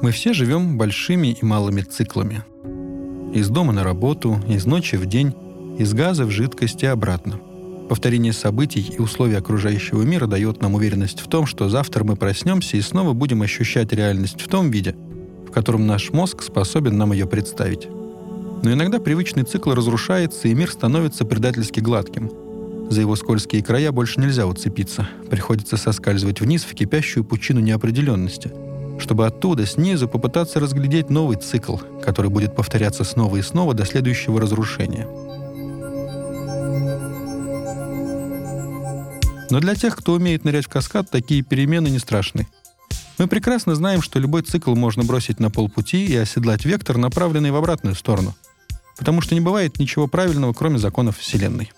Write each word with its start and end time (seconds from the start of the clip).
Мы 0.00 0.12
все 0.12 0.32
живем 0.32 0.78
большими 0.78 1.36
и 1.40 1.44
малыми 1.44 1.80
циклами. 1.80 2.44
Из 3.34 3.48
дома 3.48 3.72
на 3.72 3.82
работу, 3.82 4.40
из 4.46 4.64
ночи 4.64 4.94
в 4.94 5.06
день, 5.06 5.34
из 5.76 5.92
газа 5.92 6.24
в 6.24 6.30
жидкость 6.30 6.84
и 6.84 6.86
обратно. 6.86 7.40
Повторение 7.88 8.32
событий 8.32 8.94
и 8.96 9.00
условий 9.00 9.34
окружающего 9.34 10.02
мира 10.02 10.28
дает 10.28 10.62
нам 10.62 10.76
уверенность 10.76 11.20
в 11.20 11.26
том, 11.26 11.46
что 11.46 11.68
завтра 11.68 12.04
мы 12.04 12.14
проснемся 12.14 12.76
и 12.76 12.80
снова 12.80 13.12
будем 13.12 13.42
ощущать 13.42 13.92
реальность 13.92 14.40
в 14.40 14.46
том 14.46 14.70
виде, 14.70 14.94
в 15.48 15.50
котором 15.50 15.88
наш 15.88 16.12
мозг 16.12 16.42
способен 16.42 16.96
нам 16.96 17.12
ее 17.12 17.26
представить. 17.26 17.88
Но 18.62 18.72
иногда 18.72 19.00
привычный 19.00 19.42
цикл 19.42 19.72
разрушается, 19.72 20.46
и 20.46 20.54
мир 20.54 20.70
становится 20.70 21.24
предательски 21.24 21.80
гладким. 21.80 22.30
За 22.88 23.00
его 23.00 23.16
скользкие 23.16 23.64
края 23.64 23.90
больше 23.90 24.20
нельзя 24.20 24.46
уцепиться. 24.46 25.08
Приходится 25.28 25.76
соскальзывать 25.76 26.40
вниз 26.40 26.62
в 26.62 26.74
кипящую 26.74 27.24
пучину 27.24 27.60
неопределенности, 27.60 28.52
чтобы 29.00 29.26
оттуда, 29.26 29.66
снизу, 29.66 30.08
попытаться 30.08 30.60
разглядеть 30.60 31.10
новый 31.10 31.36
цикл, 31.36 31.76
который 32.02 32.30
будет 32.30 32.54
повторяться 32.54 33.04
снова 33.04 33.36
и 33.36 33.42
снова 33.42 33.74
до 33.74 33.84
следующего 33.84 34.40
разрушения— 34.40 35.06
Но 39.50 39.60
для 39.60 39.74
тех, 39.74 39.96
кто 39.96 40.12
умеет 40.12 40.44
нырять 40.44 40.66
в 40.66 40.68
каскад, 40.68 41.10
такие 41.10 41.42
перемены 41.42 41.88
не 41.88 41.98
страшны. 41.98 42.46
Мы 43.16 43.26
прекрасно 43.26 43.74
знаем, 43.74 44.02
что 44.02 44.18
любой 44.18 44.42
цикл 44.42 44.74
можно 44.74 45.04
бросить 45.04 45.40
на 45.40 45.50
полпути 45.50 46.04
и 46.06 46.16
оседлать 46.16 46.64
вектор, 46.64 46.98
направленный 46.98 47.50
в 47.50 47.56
обратную 47.56 47.94
сторону. 47.94 48.34
Потому 48.96 49.20
что 49.20 49.34
не 49.34 49.40
бывает 49.40 49.78
ничего 49.78 50.06
правильного, 50.06 50.52
кроме 50.52 50.78
законов 50.78 51.18
Вселенной. 51.18 51.72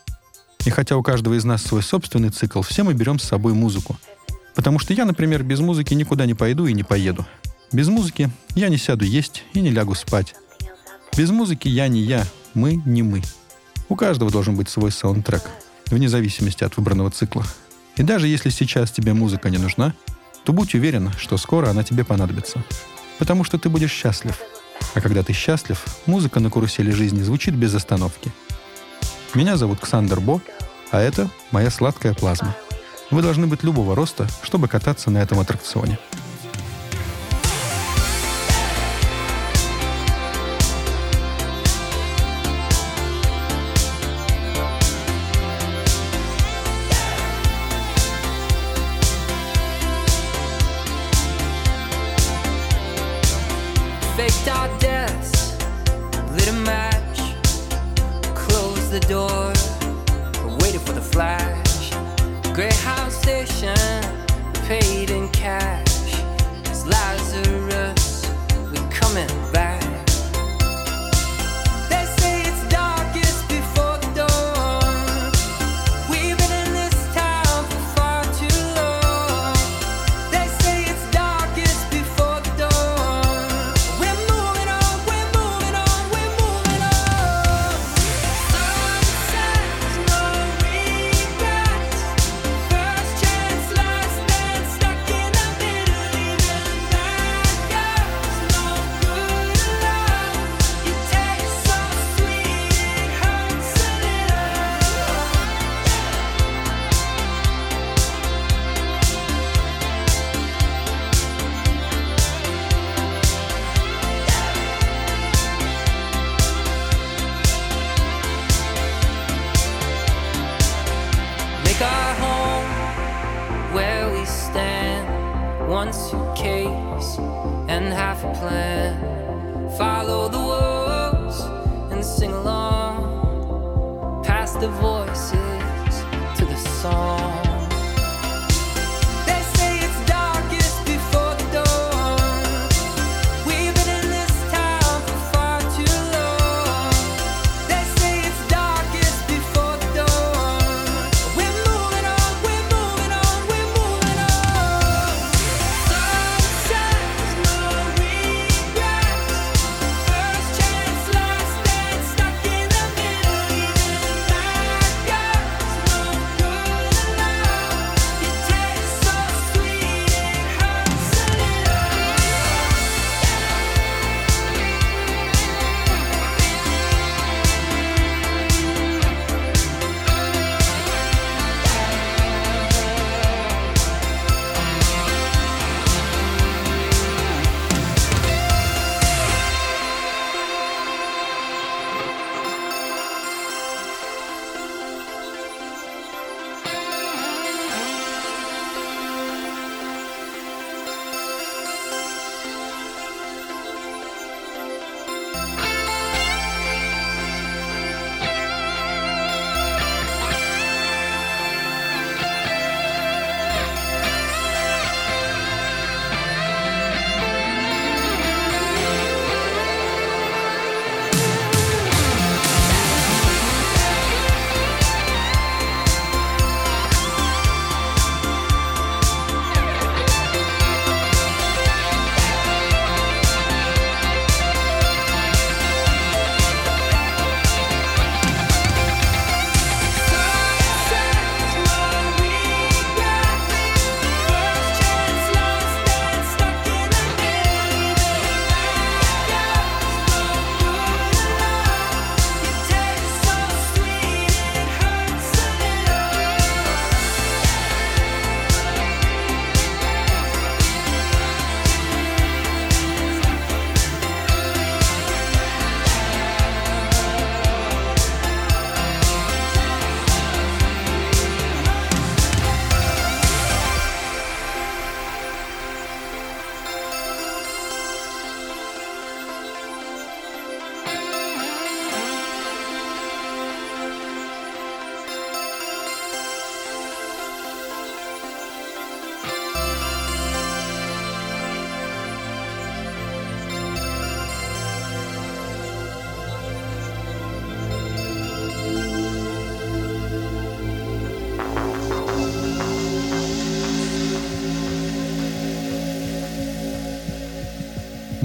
И 0.67 0.71
хотя 0.71 0.97
у 0.97 1.03
каждого 1.03 1.35
из 1.35 1.45
нас 1.45 1.63
свой 1.63 1.83
собственный 1.83 2.31
цикл, 2.31 2.61
все 2.63 2.83
мы 2.83 2.93
берем 2.93 3.19
с 3.19 3.25
собой 3.25 3.55
музыку. 3.55 3.97
Потому 4.55 4.79
что 4.79 4.95
я, 4.95 5.05
например, 5.05 5.43
без 5.43 5.61
музыки 5.61 5.95
никуда 5.95 6.27
не 6.27 6.35
пойду 6.35 6.67
и 6.67 6.73
не 6.73 6.83
поеду. 6.83 7.27
Без 7.73 7.89
музыки 7.89 8.31
я 8.55 8.69
не 8.69 8.77
сяду 8.77 9.05
есть 9.05 9.45
и 9.53 9.61
не 9.61 9.71
лягу 9.71 9.95
спать. 9.95 10.35
Без 11.17 11.31
музыки 11.31 11.69
я 11.69 11.89
не 11.89 12.01
я, 12.01 12.27
мы 12.55 12.75
не 12.85 13.03
мы. 13.03 13.23
У 13.89 13.97
каждого 13.97 14.31
должен 14.31 14.57
быть 14.57 14.69
свой 14.69 14.91
саундтрек— 14.91 15.43
вне 15.91 16.09
зависимости 16.09 16.65
от 16.65 16.77
выбранного 16.77 17.11
цикла. 17.11 17.45
И 17.97 18.03
даже 18.03 18.29
если 18.29 18.51
сейчас 18.51 18.91
тебе 18.91 19.13
музыка 19.13 19.51
не 19.51 19.59
нужна, 19.59 19.95
то 20.45 20.53
будь 20.53 20.75
уверен, 20.75 21.13
что 21.19 21.37
скоро 21.37 21.69
она 21.71 21.83
тебе 21.83 22.05
понадобится. 22.05 22.63
Потому 23.19 23.45
что 23.45 23.59
ты 23.59 23.69
будешь 23.69 23.93
счастлив. 23.93 24.39
А 24.95 25.01
когда 25.01 25.23
ты 25.23 25.33
счастлив, 25.33 25.85
музыка 26.07 26.41
на 26.41 26.51
карусели 26.51 26.91
жизни 26.91 27.23
звучит 27.23 27.55
без 27.55 27.75
остановки. 27.75 28.33
Меня 29.35 29.57
зовут 29.57 29.81
Ксандер 29.81 30.21
Бо, 30.21 30.41
а 30.91 31.01
это 31.01 31.31
моя 31.51 31.71
сладкая 31.71 32.15
плазма. 32.15 32.57
Вы 33.11 33.23
должны 33.23 33.49
быть 33.49 33.65
любого 33.65 33.97
роста, 33.97 34.29
чтобы 34.43 34.69
кататься 34.69 35.11
на 35.11 35.19
этом 35.19 35.41
аттракционе. 35.41 35.99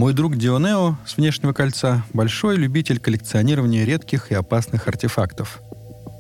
Мой 0.06 0.14
друг 0.14 0.38
Дионео 0.38 0.98
с 1.04 1.18
внешнего 1.18 1.52
кольца– 1.52 2.06
большой 2.14 2.58
любитель 2.58 3.00
коллекционирования 3.00 3.86
редких 3.86 4.32
и 4.32 4.36
опасных 4.36 4.88
артефактов. 4.88 5.64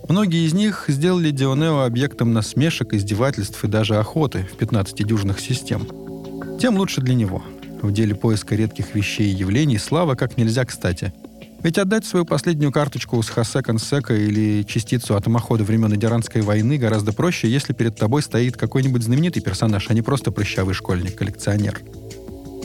Многие 0.09 0.47
из 0.47 0.55
них 0.55 0.85
сделали 0.87 1.29
Дионео 1.29 1.83
объектом 1.83 2.33
насмешек, 2.33 2.95
издевательств 2.95 3.63
и 3.63 3.67
даже 3.67 3.97
охоты 3.97 4.49
в 4.51 4.57
15 4.57 5.05
дюжных 5.05 5.39
систем. 5.39 5.87
Тем 6.59 6.77
лучше 6.77 7.01
для 7.01 7.13
него. 7.13 7.43
В 7.83 7.93
деле 7.93 8.15
поиска 8.15 8.55
редких 8.55 8.95
вещей 8.95 9.31
и 9.31 9.35
явлений 9.35 9.77
слава 9.77 10.15
как 10.15 10.35
нельзя 10.35 10.65
кстати. 10.65 11.13
Ведь 11.61 11.77
отдать 11.77 12.05
свою 12.05 12.25
последнюю 12.25 12.71
карточку 12.71 13.21
с 13.21 13.29
Хосе 13.29 13.61
Консека 13.61 14.15
или 14.15 14.63
частицу 14.63 15.15
атомохода 15.15 15.63
времен 15.63 15.93
Идиранской 15.93 16.41
войны 16.41 16.79
гораздо 16.79 17.13
проще, 17.13 17.51
если 17.51 17.73
перед 17.73 17.95
тобой 17.95 18.23
стоит 18.23 18.57
какой-нибудь 18.57 19.03
знаменитый 19.03 19.43
персонаж, 19.43 19.85
а 19.89 19.93
не 19.93 20.01
просто 20.01 20.31
прыщавый 20.31 20.73
школьник-коллекционер– 20.73 21.81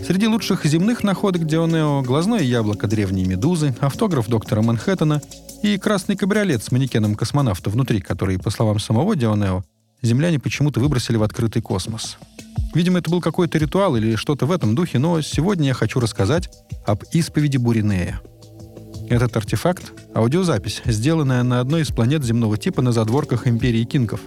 Среди 0.07 0.27
лучших 0.27 0.65
земных 0.65 1.05
находок 1.05 1.47
Дионео 1.47 2.03
глазное 2.03 2.41
яблоко 2.41 2.87
древней 2.87 3.25
медузы, 3.25 3.75
автограф 3.81 4.29
доктора 4.29 4.63
Манхэттена 4.63 5.23
и 5.63 5.79
красный 5.79 6.17
кабриолет 6.17 6.65
с 6.65 6.73
манекеном 6.73 7.15
космонавта 7.15 7.71
внутри, 7.71 8.01
который, 8.01 8.39
по 8.39 8.51
словам 8.51 8.79
самого 8.79 9.15
Дионео, 9.15 9.63
земляне 10.03 10.39
почему-то 10.39 10.81
выбросили 10.81 11.17
в 11.17 11.23
открытый 11.23 11.63
космос. 11.63 12.17
Видимо, 12.75 12.99
это 12.99 13.11
был 13.11 13.21
какой-то 13.21 13.59
ритуал 13.59 13.97
или 13.97 14.17
что-то 14.17 14.47
в 14.47 14.53
этом 14.53 14.75
духе, 14.75 14.99
но 14.99 15.21
сегодня 15.21 15.69
я 15.69 15.75
хочу 15.75 16.01
рассказать 16.01 16.51
об 16.87 17.05
исповеди 17.13 17.59
Буринея. 17.59 18.21
Этот 19.09 19.37
артефакт— 19.37 19.93
аудиозапись, 20.15 20.83
сделанная 20.85 21.43
на 21.43 21.61
одной 21.61 21.83
из 21.83 21.89
планет 21.89 22.25
земного 22.25 22.57
типа 22.57 22.81
на 22.81 22.93
задворках 22.93 23.47
империи 23.47 23.85
Кинков. 23.85 24.21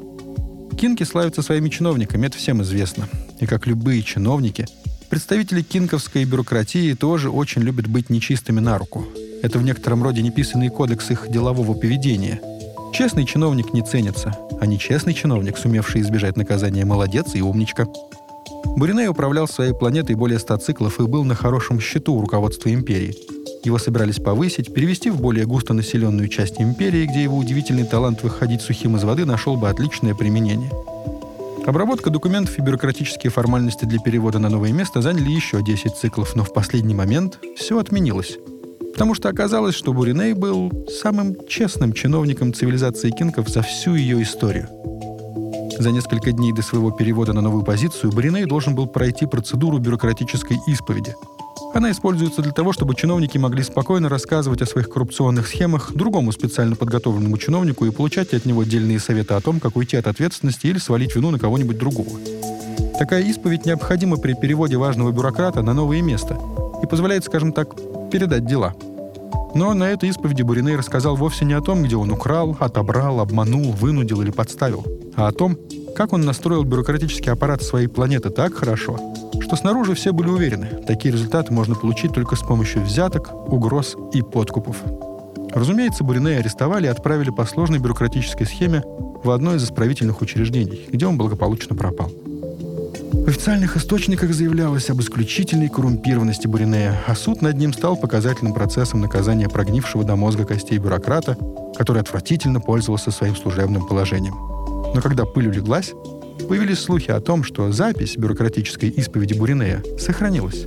Кинки 0.77 1.03
славятся 1.03 1.41
своими 1.41 1.69
чиновниками, 1.69 2.27
это 2.27 2.37
всем 2.37 2.61
известно. 2.61 3.07
И 3.39 3.45
как 3.45 3.65
любые 3.65 4.03
чиновники— 4.03 4.67
Представители 5.13 5.61
кинковской 5.61 6.25
бюрократии 6.25 6.95
тоже 6.95 7.29
очень 7.29 7.61
любят 7.61 7.85
быть 7.85 8.09
нечистыми 8.09 8.59
на 8.59 8.79
руку. 8.79 9.05
Это 9.43 9.59
в 9.59 9.63
некотором 9.63 10.01
роде 10.01 10.23
неписанный 10.23 10.69
кодекс 10.69 11.11
их 11.11 11.29
делового 11.29 11.75
поведения. 11.75 12.41
Честный 12.95 13.27
чиновник 13.27 13.75
не 13.75 13.83
ценится, 13.83 14.35
а 14.59 14.65
нечестный 14.65 15.13
чиновник, 15.13 15.59
сумевший 15.59 16.01
избежать 16.01 16.35
наказания, 16.35 16.83
молодец 16.83 17.35
и 17.35 17.43
умничка. 17.43 17.85
Буриней 18.75 19.07
управлял 19.07 19.47
своей 19.47 19.73
планетой 19.73 20.15
более 20.15 20.39
ста 20.39 20.57
циклов 20.57 20.99
и 20.99 21.03
был 21.03 21.23
на 21.23 21.35
хорошем 21.35 21.79
счету 21.79 22.15
у 22.15 22.21
руководства 22.21 22.73
империи. 22.73 23.15
Его 23.63 23.77
собирались 23.77 24.17
повысить, 24.17 24.73
перевести 24.73 25.11
в 25.11 25.21
более 25.21 25.45
густонаселенную 25.45 26.27
часть 26.27 26.59
империи, 26.59 27.05
где 27.05 27.21
его 27.21 27.37
удивительный 27.37 27.85
талант 27.85 28.23
выходить 28.23 28.63
сухим 28.63 28.97
из 28.97 29.03
воды 29.03 29.25
нашел 29.25 29.57
бы 29.57 29.69
отличное 29.69 30.15
применение– 30.15 30.71
Обработка 31.65 32.09
документов 32.09 32.59
и 32.59 32.61
бюрократические 32.61 33.31
формальности 33.31 33.85
для 33.85 33.99
перевода 33.99 34.37
на 34.37 34.49
новое 34.49 34.73
место 34.73 35.01
заняли 35.01 35.29
еще 35.29 35.63
10 35.63 35.95
циклов, 35.95 36.35
но 36.35 36.43
в 36.43 36.51
последний 36.51 36.93
момент 36.93 37.39
все 37.55 37.79
отменилось. 37.79 38.37
Потому 38.91 39.15
что 39.15 39.29
оказалось, 39.29 39.73
что 39.73 39.93
Буриней 39.93 40.33
был 40.33 40.71
самым 41.01 41.35
честным 41.47 41.93
чиновником 41.93 42.53
цивилизации 42.53 43.11
кинков 43.11 43.47
за 43.47 43.61
всю 43.61 43.95
ее 43.95 44.21
историю. 44.21 44.67
За 45.79 45.91
несколько 45.91 46.33
дней 46.33 46.51
до 46.51 46.61
своего 46.61 46.91
перевода 46.91 47.31
на 47.31 47.41
новую 47.41 47.63
позицию 47.63 48.11
Буриней 48.11 48.45
должен 48.45 48.75
был 48.75 48.87
пройти 48.87 49.25
процедуру 49.25 49.79
бюрократической 49.79 50.57
исповеди– 50.67 51.15
она 51.73 51.91
используется 51.91 52.41
для 52.41 52.51
того, 52.51 52.71
чтобы 52.71 52.95
чиновники 52.95 53.37
могли 53.37 53.63
спокойно 53.63 54.07
рассказывать 54.07 54.61
о 54.61 54.65
своих 54.65 54.89
коррупционных 54.89 55.47
схемах 55.47 55.91
другому 55.93 56.31
специально 56.31 56.75
подготовленному 56.75 57.37
чиновнику 57.37 57.85
и 57.85 57.91
получать 57.91 58.33
от 58.33 58.45
него 58.45 58.61
отдельные 58.61 58.99
советы 58.99 59.33
о 59.33 59.41
том, 59.41 59.59
как 59.59 59.75
уйти 59.75 59.97
от 59.97 60.07
ответственности 60.07 60.67
или 60.67 60.77
свалить 60.77 61.15
вину 61.15 61.31
на 61.31 61.39
кого-нибудь 61.39 61.77
другого. 61.77 62.19
Такая 62.99 63.23
исповедь 63.23 63.65
необходима 63.65 64.17
при 64.17 64.33
переводе 64.33 64.77
важного 64.77 65.11
бюрократа 65.11 65.63
на 65.63 65.73
новое 65.73 66.01
место 66.01 66.39
и 66.83 66.85
позволяет, 66.85 67.25
скажем 67.25 67.51
так, 67.51 67.75
передать 68.11 68.45
дела. 68.45 68.75
Но 69.55 69.73
на 69.73 69.89
этой 69.89 70.09
исповеди 70.09 70.41
Буриней 70.41 70.75
рассказал 70.75 71.15
вовсе 71.15 71.45
не 71.45 71.53
о 71.53 71.61
том, 71.61 71.83
где 71.83 71.95
он 71.95 72.11
украл, 72.11 72.55
отобрал, 72.59 73.19
обманул, 73.19 73.71
вынудил 73.71 74.21
или 74.21 74.31
подставил, 74.31 74.85
а 75.15 75.27
о 75.27 75.31
том, 75.31 75.57
как 75.95 76.13
он 76.13 76.21
настроил 76.21 76.63
бюрократический 76.63 77.31
аппарат 77.31 77.61
своей 77.61 77.87
планеты 77.87 78.29
так 78.29 78.53
хорошо, 78.53 78.99
что 79.39 79.55
снаружи 79.55 79.93
все 79.93 80.11
были 80.11 80.29
уверены, 80.29 80.81
такие 80.87 81.13
результаты 81.13 81.53
можно 81.53 81.75
получить 81.75 82.13
только 82.13 82.35
с 82.35 82.41
помощью 82.41 82.81
взяток, 82.81 83.31
угроз 83.51 83.95
и 84.13 84.21
подкупов. 84.21 84.77
Разумеется, 85.51 86.03
Бурине 86.03 86.37
арестовали 86.37 86.87
и 86.87 86.89
отправили 86.89 87.29
по 87.29 87.45
сложной 87.45 87.79
бюрократической 87.79 88.45
схеме 88.45 88.83
в 89.23 89.29
одно 89.29 89.55
из 89.55 89.63
исправительных 89.63 90.21
учреждений, 90.21 90.87
где 90.91 91.05
он 91.05 91.17
благополучно 91.17 91.75
пропал. 91.75 92.11
В 93.13 93.27
официальных 93.29 93.77
источниках 93.77 94.33
заявлялось 94.33 94.89
об 94.89 94.99
исключительной 94.99 95.69
коррумпированности 95.69 96.47
Буринея, 96.47 96.99
а 97.07 97.15
суд 97.15 97.41
над 97.41 97.55
ним 97.57 97.71
стал 97.71 97.95
показательным 97.95 98.53
процессом 98.53 98.99
наказания 98.99 99.47
прогнившего 99.47 100.03
до 100.03 100.15
мозга 100.15 100.43
костей 100.43 100.77
бюрократа, 100.77 101.37
который 101.77 102.01
отвратительно 102.01 102.59
пользовался 102.59 103.11
своим 103.11 103.35
служебным 103.35 103.87
положением. 103.87 104.52
Но 104.93 105.01
когда 105.01 105.25
пыль 105.25 105.47
улеглась, 105.47 105.93
появились 106.47 106.79
слухи 106.79 107.11
о 107.11 107.19
том, 107.21 107.43
что 107.43 107.71
запись 107.71 108.17
бюрократической 108.17 108.89
исповеди 108.89 109.33
Буринея 109.33 109.83
сохранилась. 109.97 110.65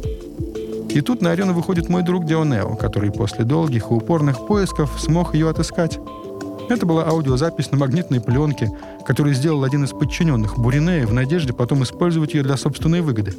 И 0.90 1.00
тут 1.02 1.20
на 1.20 1.32
арену 1.32 1.52
выходит 1.52 1.88
мой 1.88 2.02
друг 2.02 2.24
Дионео, 2.24 2.74
который 2.76 3.12
после 3.12 3.44
долгих 3.44 3.90
и 3.90 3.94
упорных 3.94 4.46
поисков 4.46 4.98
смог 4.98 5.34
ее 5.34 5.50
отыскать. 5.50 5.98
Это 6.68 6.86
была 6.86 7.04
аудиозапись 7.04 7.70
на 7.70 7.78
магнитной 7.78 8.20
пленке, 8.20 8.70
которую 9.06 9.34
сделал 9.34 9.62
один 9.62 9.84
из 9.84 9.90
подчиненных 9.90 10.58
Буринея 10.58 11.06
в 11.06 11.12
надежде 11.12 11.52
потом 11.52 11.82
использовать 11.82 12.34
ее 12.34 12.42
для 12.42 12.56
собственной 12.56 13.02
выгоды. 13.02 13.34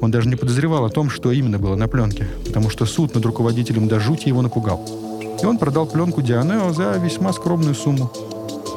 Он 0.00 0.10
даже 0.10 0.28
не 0.28 0.36
подозревал 0.36 0.84
о 0.84 0.90
том, 0.90 1.10
что 1.10 1.32
именно 1.32 1.58
было 1.58 1.74
на 1.74 1.88
пленке, 1.88 2.28
потому 2.46 2.70
что 2.70 2.86
суд 2.86 3.14
над 3.14 3.24
руководителем 3.24 3.88
до 3.88 3.98
жути 3.98 4.28
его 4.28 4.42
напугал. 4.42 4.86
И 5.42 5.46
он 5.46 5.58
продал 5.58 5.86
пленку 5.86 6.22
Дионео 6.22 6.72
за 6.72 6.92
весьма 6.98 7.32
скромную 7.32 7.74
сумму. 7.74 8.10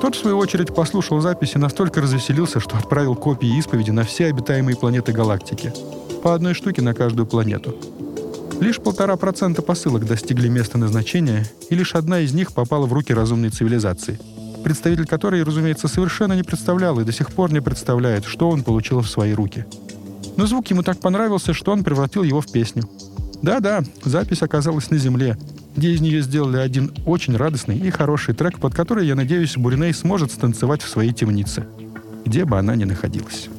Тот, 0.03 0.15
в 0.15 0.19
свою 0.19 0.37
очередь, 0.37 0.75
послушал 0.75 1.21
записи 1.21 1.55
и 1.55 1.59
настолько 1.59 2.01
развеселился, 2.01 2.59
что 2.59 2.75
отправил 2.75 3.15
копии 3.15 3.57
исповеди 3.57 3.91
на 3.91 4.03
все 4.03 4.25
обитаемые 4.25 4.75
планеты 4.75 5.13
галактики. 5.13 5.71
По 6.21 6.33
одной 6.33 6.53
штуке 6.53 6.81
на 6.81 6.93
каждую 6.93 7.25
планету. 7.25 7.77
Лишь 8.59 8.81
полтора 8.81 9.15
процента 9.15 9.61
посылок 9.61 10.05
достигли 10.05 10.49
места 10.49 10.77
назначения, 10.77 11.45
и 11.69 11.75
лишь 11.75 11.95
одна 11.95 12.19
из 12.19 12.33
них 12.33 12.51
попала 12.51 12.85
в 12.85 12.91
руки 12.91 13.13
разумной 13.13 13.49
цивилизации, 13.49 14.19
представитель 14.61 15.05
которой, 15.05 15.41
разумеется, 15.41 15.87
совершенно 15.87 16.33
не 16.33 16.43
представлял 16.43 16.99
и 16.99 17.05
до 17.05 17.13
сих 17.13 17.31
пор 17.31 17.53
не 17.53 17.61
представляет, 17.61 18.25
что 18.25 18.49
он 18.49 18.63
получил 18.63 18.99
в 18.99 19.07
свои 19.07 19.33
руки. 19.33 19.65
Но 20.35 20.47
звук 20.47 20.67
ему 20.67 20.83
так 20.83 20.99
понравился, 20.99 21.53
что 21.53 21.71
он 21.71 21.81
превратил 21.81 22.23
его 22.23 22.41
в 22.41 22.51
песню. 22.51 22.83
Да-да, 23.41 23.83
запись 24.03 24.41
оказалась 24.41 24.89
на 24.89 24.97
Земле, 24.97 25.37
где 25.75 25.91
из 25.91 26.01
нее 26.01 26.21
сделали 26.21 26.57
один 26.57 26.91
очень 27.05 27.35
радостный 27.35 27.77
и 27.77 27.89
хороший 27.89 28.33
трек, 28.33 28.59
под 28.59 28.73
который, 28.73 29.07
я 29.07 29.15
надеюсь, 29.15 29.57
Буриней 29.57 29.93
сможет 29.93 30.31
станцевать 30.31 30.81
в 30.81 30.89
своей 30.89 31.13
темнице, 31.13 31.65
где 32.25 32.45
бы 32.45 32.57
она 32.57 32.75
ни 32.75 32.83
находилась. 32.83 33.49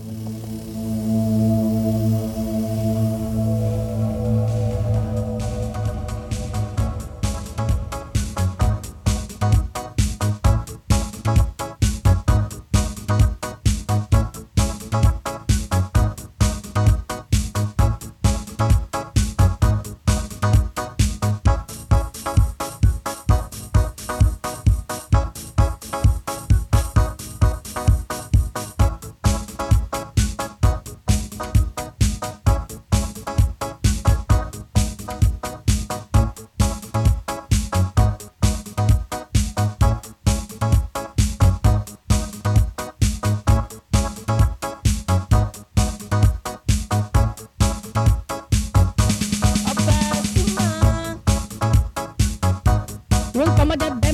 Some 53.64 53.70
of 53.70 53.78
the 53.78 54.13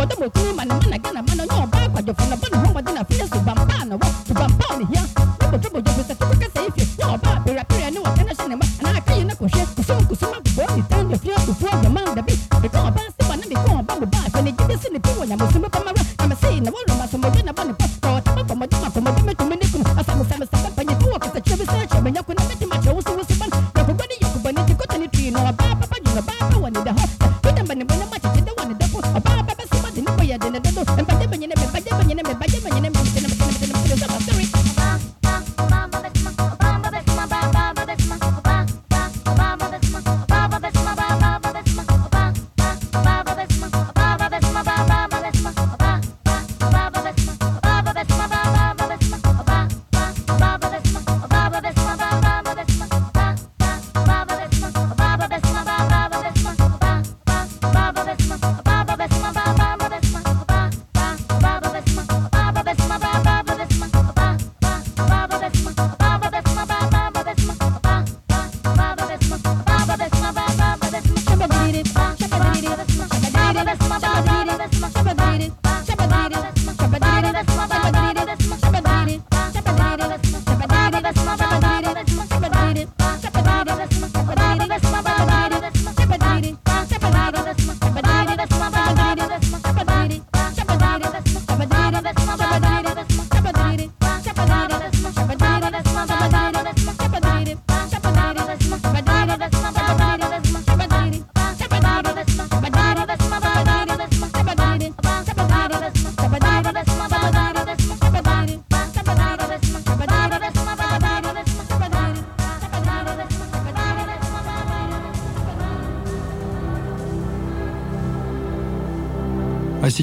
I 0.00 0.04
don't 0.06 0.30
kúrú 0.34 0.50
màní 0.58 0.72
mọ́nà 0.78 0.98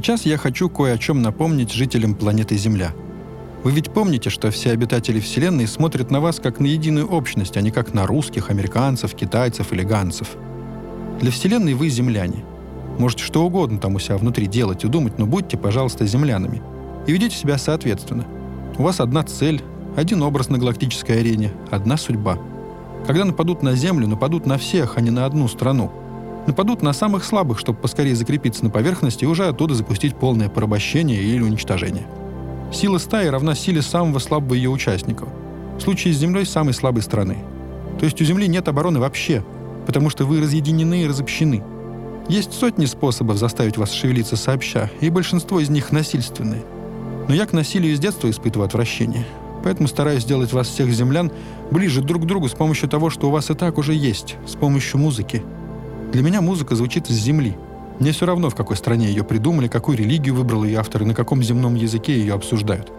сейчас 0.05 0.27
я 0.27 0.37
хочу 0.37 0.69
кое 0.69 0.93
о 0.93 0.99
чем 0.99 1.23
напомнить 1.23 1.71
жителям 1.71 2.13
планеты 2.13 2.55
Земля. 2.57 2.93
Вы 3.63 3.71
ведь 3.71 3.89
помните, 3.89 4.29
что 4.29 4.51
все 4.51 4.69
обитатели 4.69 5.19
Вселенной 5.19 5.65
смотрят 5.65 6.11
на 6.11 6.21
вас 6.21 6.39
как 6.39 6.59
на 6.59 6.67
единую 6.67 7.07
общность, 7.07 7.57
а 7.57 7.61
не 7.61 7.71
как 7.71 7.95
на 7.95 8.05
русских, 8.05 8.51
американцев, 8.51 9.15
китайцев 9.15 9.73
или 9.73 9.81
ганцев. 9.81 10.35
Для 11.21 11.31
Вселенной 11.31 11.73
вы 11.73 11.89
земляне. 11.89 12.45
Можете 12.99 13.23
что 13.23 13.43
угодно 13.43 13.79
там 13.79 13.95
у 13.95 13.99
себя 13.99 14.17
внутри 14.17 14.45
делать 14.45 14.83
и 14.83 14.87
думать, 14.87 15.17
но 15.17 15.25
будьте, 15.25 15.57
пожалуйста, 15.57 16.05
землянами. 16.05 16.61
И 17.07 17.11
ведите 17.11 17.35
себя 17.35 17.57
соответственно. 17.57 18.27
У 18.77 18.83
вас 18.83 18.99
одна 18.99 19.23
цель, 19.23 19.63
один 19.95 20.21
образ 20.21 20.49
на 20.49 20.59
галактической 20.59 21.21
арене, 21.21 21.51
одна 21.71 21.97
судьба. 21.97 22.37
Когда 23.07 23.25
нападут 23.25 23.63
на 23.63 23.73
Землю, 23.73 24.07
нападут 24.07 24.45
на 24.45 24.59
всех, 24.59 24.97
а 24.97 25.01
не 25.01 25.09
на 25.09 25.25
одну 25.25 25.47
страну– 25.47 25.91
нападут 26.47 26.81
на 26.81 26.93
самых 26.93 27.23
слабых, 27.23 27.59
чтобы 27.59 27.79
поскорее 27.79 28.15
закрепиться 28.15 28.63
на 28.63 28.69
поверхности 28.69 29.23
и 29.23 29.27
уже 29.27 29.47
оттуда 29.47 29.73
запустить 29.73 30.15
полное 30.15 30.49
порабощение 30.49 31.21
или 31.21 31.41
уничтожение. 31.41 32.07
Сила 32.71 32.97
стаи 32.97 33.27
равна 33.27 33.55
силе 33.55 33.81
самого 33.81 34.19
слабого 34.19 34.53
ее 34.53 34.69
участника. 34.69 35.27
В 35.77 35.81
случае 35.81 36.13
с 36.13 36.17
Землей 36.17 36.45
самой 36.45 36.73
слабой 36.73 37.03
страны. 37.03 37.37
То 37.99 38.05
есть 38.05 38.21
у 38.21 38.25
Земли 38.25 38.47
нет 38.47 38.67
обороны 38.67 38.99
вообще, 38.99 39.43
потому 39.85 40.09
что 40.09 40.25
вы 40.25 40.41
разъединены 40.41 41.03
и 41.03 41.07
разобщены. 41.07 41.63
Есть 42.27 42.53
сотни 42.53 42.85
способов 42.85 43.37
заставить 43.37 43.77
вас 43.77 43.91
шевелиться 43.91 44.35
сообща, 44.35 44.89
и 44.99 45.09
большинство 45.09 45.59
из 45.59 45.69
них 45.69 45.91
насильственные. 45.91 46.63
Но 47.27 47.35
я 47.35 47.45
к 47.45 47.53
насилию 47.53 47.95
с 47.95 47.99
детства 47.99 48.29
испытываю 48.29 48.65
отвращение. 48.65 49.25
Поэтому 49.63 49.87
стараюсь 49.87 50.23
сделать 50.23 50.53
вас 50.53 50.67
всех 50.67 50.89
землян 50.91 51.31
ближе 51.71 52.01
друг 52.01 52.23
к 52.23 52.25
другу 52.25 52.47
с 52.47 52.53
помощью 52.53 52.89
того, 52.89 53.09
что 53.09 53.27
у 53.27 53.31
вас 53.31 53.49
и 53.49 53.53
так 53.53 53.77
уже 53.77 53.93
есть, 53.93 54.35
с 54.47 54.55
помощью 54.55 54.99
музыки– 54.99 55.43
для 56.15 56.23
меня 56.23 56.39
музыка 56.39 56.75
звучит 56.75 57.07
с 57.07 57.11
земли. 57.11 57.57
Мне 57.99 58.13
все 58.13 58.25
равно, 58.25 58.49
в 58.49 58.55
какой 58.55 58.77
стране 58.77 59.07
ее 59.07 59.25
придумали, 59.25 59.67
какую 59.67 59.97
религию 59.97 60.33
выбрал 60.33 60.63
ее 60.63 60.79
автор 60.79 61.01
и 61.01 61.05
на 61.05 61.13
каком 61.13 61.43
земном 61.43 61.75
языке 61.75 62.17
ее 62.17 62.35
обсуждают. 62.35 62.89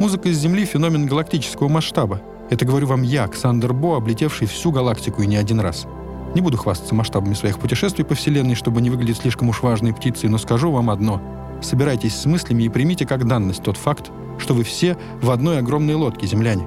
Музыка 0.00 0.28
из 0.28 0.38
Земли— 0.38 0.64
феномен 0.66 1.06
галактического 1.06 1.68
масштаба. 1.68 2.20
Это 2.50 2.64
говорю 2.64 2.88
вам 2.88 3.02
я, 3.02 3.28
Ксандер 3.28 3.72
Бо, 3.72 3.96
облетевший 3.96 4.48
всю 4.48 4.72
галактику 4.72 5.22
и 5.22 5.28
не 5.28 5.36
один 5.36 5.60
раз. 5.60 5.86
Не 6.34 6.40
буду 6.40 6.56
хвастаться 6.56 6.96
масштабами 6.96 7.34
своих 7.34 7.60
путешествий 7.60 8.04
по 8.04 8.16
Вселенной, 8.16 8.56
чтобы 8.56 8.80
не 8.80 8.90
выглядеть 8.90 9.18
слишком 9.18 9.50
уж 9.50 9.62
важной 9.62 9.94
птицей, 9.94 10.28
но 10.28 10.38
скажу 10.38 10.72
вам 10.72 10.90
одно. 10.90 11.22
Собирайтесь 11.62 12.16
с 12.16 12.26
мыслями 12.26 12.64
и 12.64 12.68
примите 12.68 13.06
как 13.06 13.28
данность 13.28 13.62
тот 13.62 13.76
факт, 13.76 14.10
что 14.40 14.52
вы 14.52 14.64
все 14.64 14.96
в 15.22 15.30
одной 15.30 15.60
огромной 15.60 15.94
лодке, 15.94 16.26
земляне. 16.26 16.66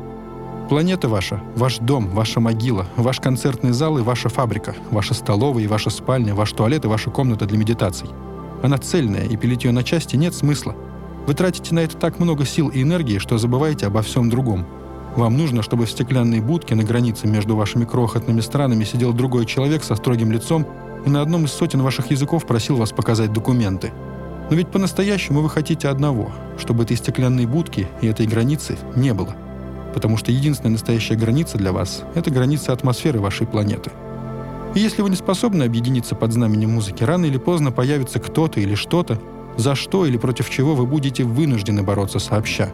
Планета 0.69 1.07
ваша, 1.07 1.39
ваш 1.55 1.77
дом, 1.77 2.09
ваша 2.09 2.41
могила, 2.41 2.87
ваш 2.97 3.21
концертный 3.21 3.71
зал 3.71 3.99
и 3.99 4.01
ваша 4.01 4.27
фабрика, 4.27 4.75
ваша 4.91 5.13
столовая 5.13 5.63
и 5.63 5.67
ваша 5.67 5.89
спальня, 5.89 6.35
ваш 6.35 6.51
туалет 6.51 6.83
и 6.83 6.89
ваша 6.89 7.09
комната 7.09 7.45
для 7.45 7.57
медитаций. 7.57 8.09
Она 8.61 8.77
цельная, 8.77 9.23
и 9.23 9.37
пилить 9.37 9.63
ее 9.63 9.71
на 9.71 9.83
части 9.83 10.17
нет 10.17 10.35
смысла. 10.35 10.75
Вы 11.25 11.35
тратите 11.35 11.73
на 11.73 11.79
это 11.79 11.95
так 11.95 12.19
много 12.19 12.45
сил 12.45 12.67
и 12.67 12.81
энергии, 12.81 13.17
что 13.17 13.37
забываете 13.37 13.87
обо 13.87 14.01
всем 14.01 14.29
другом. 14.29 14.65
Вам 15.15 15.37
нужно, 15.37 15.61
чтобы 15.61 15.85
в 15.85 15.89
стеклянной 15.89 16.41
будке 16.41 16.75
на 16.75 16.83
границе 16.83 17.27
между 17.27 17.55
вашими 17.55 17.85
крохотными 17.85 18.41
странами 18.41 18.83
сидел 18.83 19.13
другой 19.13 19.45
человек 19.45 19.85
со 19.85 19.95
строгим 19.95 20.33
лицом 20.33 20.67
и 21.05 21.09
на 21.09 21.21
одном 21.21 21.45
из 21.45 21.53
сотен 21.53 21.81
ваших 21.81 22.11
языков 22.11 22.45
просил 22.45 22.75
вас 22.75 22.91
показать 22.91 23.31
документы. 23.31 23.93
Но 24.49 24.57
ведь 24.57 24.67
по-настоящему 24.67 25.41
вы 25.41 25.49
хотите 25.49 25.87
одного, 25.87 26.29
чтобы 26.57 26.83
этой 26.83 26.97
стеклянной 26.97 27.45
будки 27.45 27.87
и 28.01 28.07
этой 28.07 28.27
границы 28.27 28.77
не 28.97 29.13
было– 29.13 29.33
потому 29.97 30.15
что 30.15 30.31
единственная 30.31 30.73
настоящая 30.73 31.15
граница 31.15 31.57
для 31.57 31.71
вас— 31.71 32.03
это 32.13 32.29
граница 32.29 32.71
атмосферы 32.71 33.19
вашей 33.19 33.47
планеты. 33.47 33.89
И 34.75 34.79
если 34.79 35.01
вы 35.01 35.09
не 35.09 35.15
способны 35.15 35.63
объединиться 35.63 36.13
под 36.13 36.33
знаменем 36.33 36.73
музыки, 36.75 37.03
рано 37.03 37.25
или 37.25 37.37
поздно 37.37 37.71
появится 37.71 38.19
кто-то 38.19 38.59
или 38.59 38.75
что-то, 38.75 39.19
за 39.57 39.73
что 39.73 40.05
или 40.05 40.17
против 40.17 40.51
чего 40.51 40.75
вы 40.75 40.85
будете 40.85 41.23
вынуждены 41.23 41.81
бороться 41.81 42.19
сообща. 42.19 42.69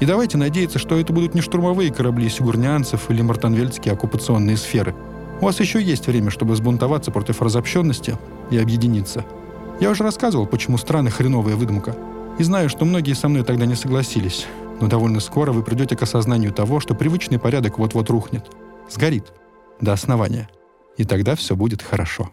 И 0.00 0.06
давайте 0.06 0.38
надеяться, 0.38 0.78
что 0.78 0.98
это 0.98 1.12
будут 1.12 1.34
не 1.34 1.42
штурмовые 1.42 1.92
корабли 1.92 2.30
сигурнянцев 2.30 3.10
или 3.10 3.20
мартанвельдские 3.20 3.92
оккупационные 3.92 4.56
сферы. 4.56 4.94
У 5.42 5.44
вас 5.44 5.60
еще 5.60 5.82
есть 5.82 6.06
время, 6.06 6.30
чтобы 6.30 6.56
сбунтоваться 6.56 7.10
против 7.10 7.42
разобщенности 7.42 8.16
и 8.50 8.56
объединиться. 8.56 9.26
Я 9.78 9.90
уже 9.90 10.04
рассказывал, 10.04 10.46
почему 10.46 10.78
страны 10.78 11.10
хреновая 11.10 11.54
выдумка. 11.54 11.94
И 12.38 12.44
знаю, 12.44 12.70
что 12.70 12.86
многие 12.86 13.12
со 13.12 13.28
мной 13.28 13.44
тогда 13.44 13.66
не 13.66 13.74
согласились 13.74 14.46
но 14.80 14.88
довольно 14.88 15.20
скоро 15.20 15.52
вы 15.52 15.62
придете 15.62 15.96
к 15.96 16.02
осознанию 16.02 16.52
того, 16.52 16.80
что 16.80 16.94
привычный 16.94 17.38
порядок 17.38 17.78
вот-вот 17.78 18.10
рухнет, 18.10 18.46
сгорит 18.88 19.32
до 19.80 19.92
основания. 19.92 20.48
И 20.96 21.04
тогда 21.04 21.34
все 21.34 21.56
будет 21.56 21.82
хорошо. 21.82 22.30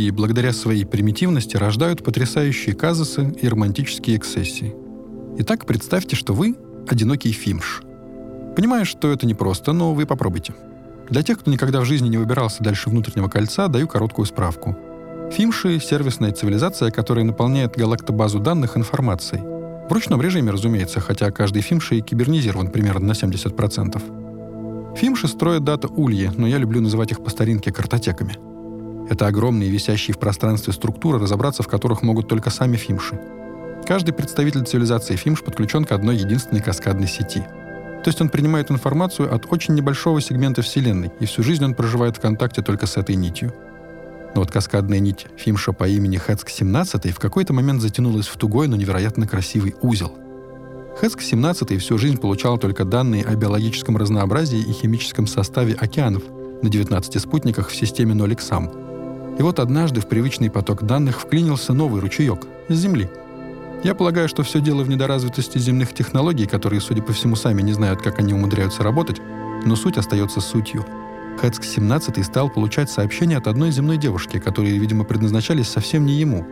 Технологии, 0.00 0.10
благодаря 0.10 0.52
своей 0.52 0.84
примитивности, 0.84 1.56
рождают 1.56 2.02
потрясающие 2.02 2.74
казусы 2.74 3.34
и 3.42 3.48
романтические 3.48 4.16
эксессии. 4.16 4.74
Итак, 5.38 5.66
представьте, 5.66 6.16
что 6.16 6.32
вы— 6.32 6.56
одинокий 6.88 7.32
фимш. 7.32 7.82
Понимаю, 8.56 8.86
что 8.86 9.12
это 9.12 9.26
непросто, 9.26 9.72
но 9.72 9.94
вы 9.94 10.06
попробуйте. 10.06 10.54
Для 11.10 11.22
тех, 11.22 11.38
кто 11.38 11.50
никогда 11.50 11.80
в 11.80 11.84
жизни 11.84 12.08
не 12.08 12.18
выбирался 12.18 12.62
дальше 12.62 12.90
внутреннего 12.90 13.28
кольца, 13.28 13.68
даю 13.68 13.86
короткую 13.86 14.26
справку. 14.26 14.76
Фимши— 15.32 15.80
сервисная 15.80 16.32
цивилизация, 16.32 16.90
которая 16.90 17.24
наполняет 17.24 17.76
галактобазу 17.76 18.38
данных 18.38 18.76
информацией. 18.76 19.42
В 19.88 19.92
ручном 19.92 20.22
режиме, 20.22 20.52
разумеется, 20.52 21.00
хотя 21.00 21.30
каждый 21.30 21.62
фимши 21.62 22.00
кибернизирован 22.00 22.68
примерно 22.68 23.06
на 23.06 23.14
70%. 23.14 24.02
Фимши 24.96 25.28
строят 25.28 25.64
дата-ульи, 25.64 26.30
но 26.36 26.46
я 26.46 26.58
люблю 26.58 26.80
называть 26.80 27.12
их 27.12 27.22
по 27.22 27.30
старинке 27.30 27.72
картотеками— 27.72 28.36
это 29.10 29.26
огромные 29.26 29.68
висящие 29.68 30.14
в 30.14 30.18
пространстве 30.18 30.72
структуры, 30.72 31.18
разобраться 31.18 31.64
в 31.64 31.68
которых 31.68 32.02
могут 32.02 32.28
только 32.28 32.48
сами 32.48 32.76
фимши. 32.76 33.20
Каждый 33.84 34.12
представитель 34.12 34.64
цивилизации 34.64 35.16
фимш 35.16 35.42
подключен 35.42 35.84
к 35.84 35.90
одной 35.90 36.16
единственной 36.16 36.62
каскадной 36.62 37.08
сети. 37.08 37.40
То 38.04 38.08
есть 38.08 38.20
он 38.20 38.28
принимает 38.28 38.70
информацию 38.70 39.34
от 39.34 39.52
очень 39.52 39.74
небольшого 39.74 40.20
сегмента 40.20 40.62
Вселенной, 40.62 41.10
и 41.18 41.26
всю 41.26 41.42
жизнь 41.42 41.64
он 41.64 41.74
проживает 41.74 42.16
в 42.16 42.20
контакте 42.20 42.62
только 42.62 42.86
с 42.86 42.96
этой 42.96 43.16
нитью. 43.16 43.52
Но 44.36 44.42
вот 44.42 44.52
каскадная 44.52 45.00
нить 45.00 45.26
Фимша 45.36 45.72
по 45.72 45.88
имени 45.88 46.16
Хэцк-17 46.16 47.10
в 47.10 47.18
какой-то 47.18 47.52
момент 47.52 47.82
затянулась 47.82 48.28
в 48.28 48.36
тугой, 48.36 48.68
но 48.68 48.76
невероятно 48.76 49.26
красивый 49.26 49.74
узел. 49.82 50.14
Хэцк-17 51.00 51.78
всю 51.78 51.98
жизнь 51.98 52.18
получал 52.18 52.58
только 52.58 52.84
данные 52.84 53.24
о 53.24 53.34
биологическом 53.34 53.96
разнообразии 53.96 54.60
и 54.60 54.72
химическом 54.72 55.26
составе 55.26 55.74
океанов 55.74 56.22
на 56.62 56.68
19 56.68 57.20
спутниках 57.20 57.70
в 57.70 57.74
системе 57.74 58.14
Ноликсам— 58.14 58.70
и 59.40 59.42
вот 59.42 59.58
однажды 59.58 60.02
в 60.02 60.06
привычный 60.06 60.50
поток 60.50 60.82
данных 60.82 61.18
вклинился 61.18 61.72
новый 61.72 62.02
ручеек 62.02 62.46
с 62.68 62.74
Земли. 62.74 63.08
Я 63.82 63.94
полагаю, 63.94 64.28
что 64.28 64.42
все 64.42 64.60
дело 64.60 64.82
в 64.82 64.90
недоразвитости 64.90 65.56
земных 65.56 65.94
технологий, 65.94 66.44
которые, 66.44 66.82
судя 66.82 67.00
по 67.00 67.14
всему, 67.14 67.36
сами 67.36 67.62
не 67.62 67.72
знают, 67.72 68.02
как 68.02 68.18
они 68.18 68.34
умудряются 68.34 68.82
работать, 68.82 69.16
но 69.64 69.76
суть 69.76 69.96
остается 69.96 70.42
сутью. 70.42 70.84
Хэцк-17 71.40 72.22
стал 72.22 72.50
получать 72.50 72.90
сообщения 72.90 73.38
от 73.38 73.46
одной 73.46 73.70
земной 73.70 73.96
девушки, 73.96 74.38
которые, 74.38 74.76
видимо, 74.76 75.04
предназначались 75.04 75.68
совсем 75.68 76.04
не 76.04 76.16
ему, 76.16 76.46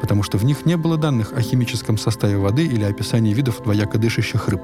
потому 0.00 0.22
что 0.22 0.38
в 0.38 0.44
них 0.44 0.64
не 0.64 0.76
было 0.76 0.96
данных 0.96 1.32
о 1.32 1.40
химическом 1.40 1.98
составе 1.98 2.36
воды 2.36 2.64
или 2.64 2.84
описании 2.84 3.34
видов 3.34 3.64
двояко 3.64 3.98
дышащих 3.98 4.46
рыб. 4.46 4.62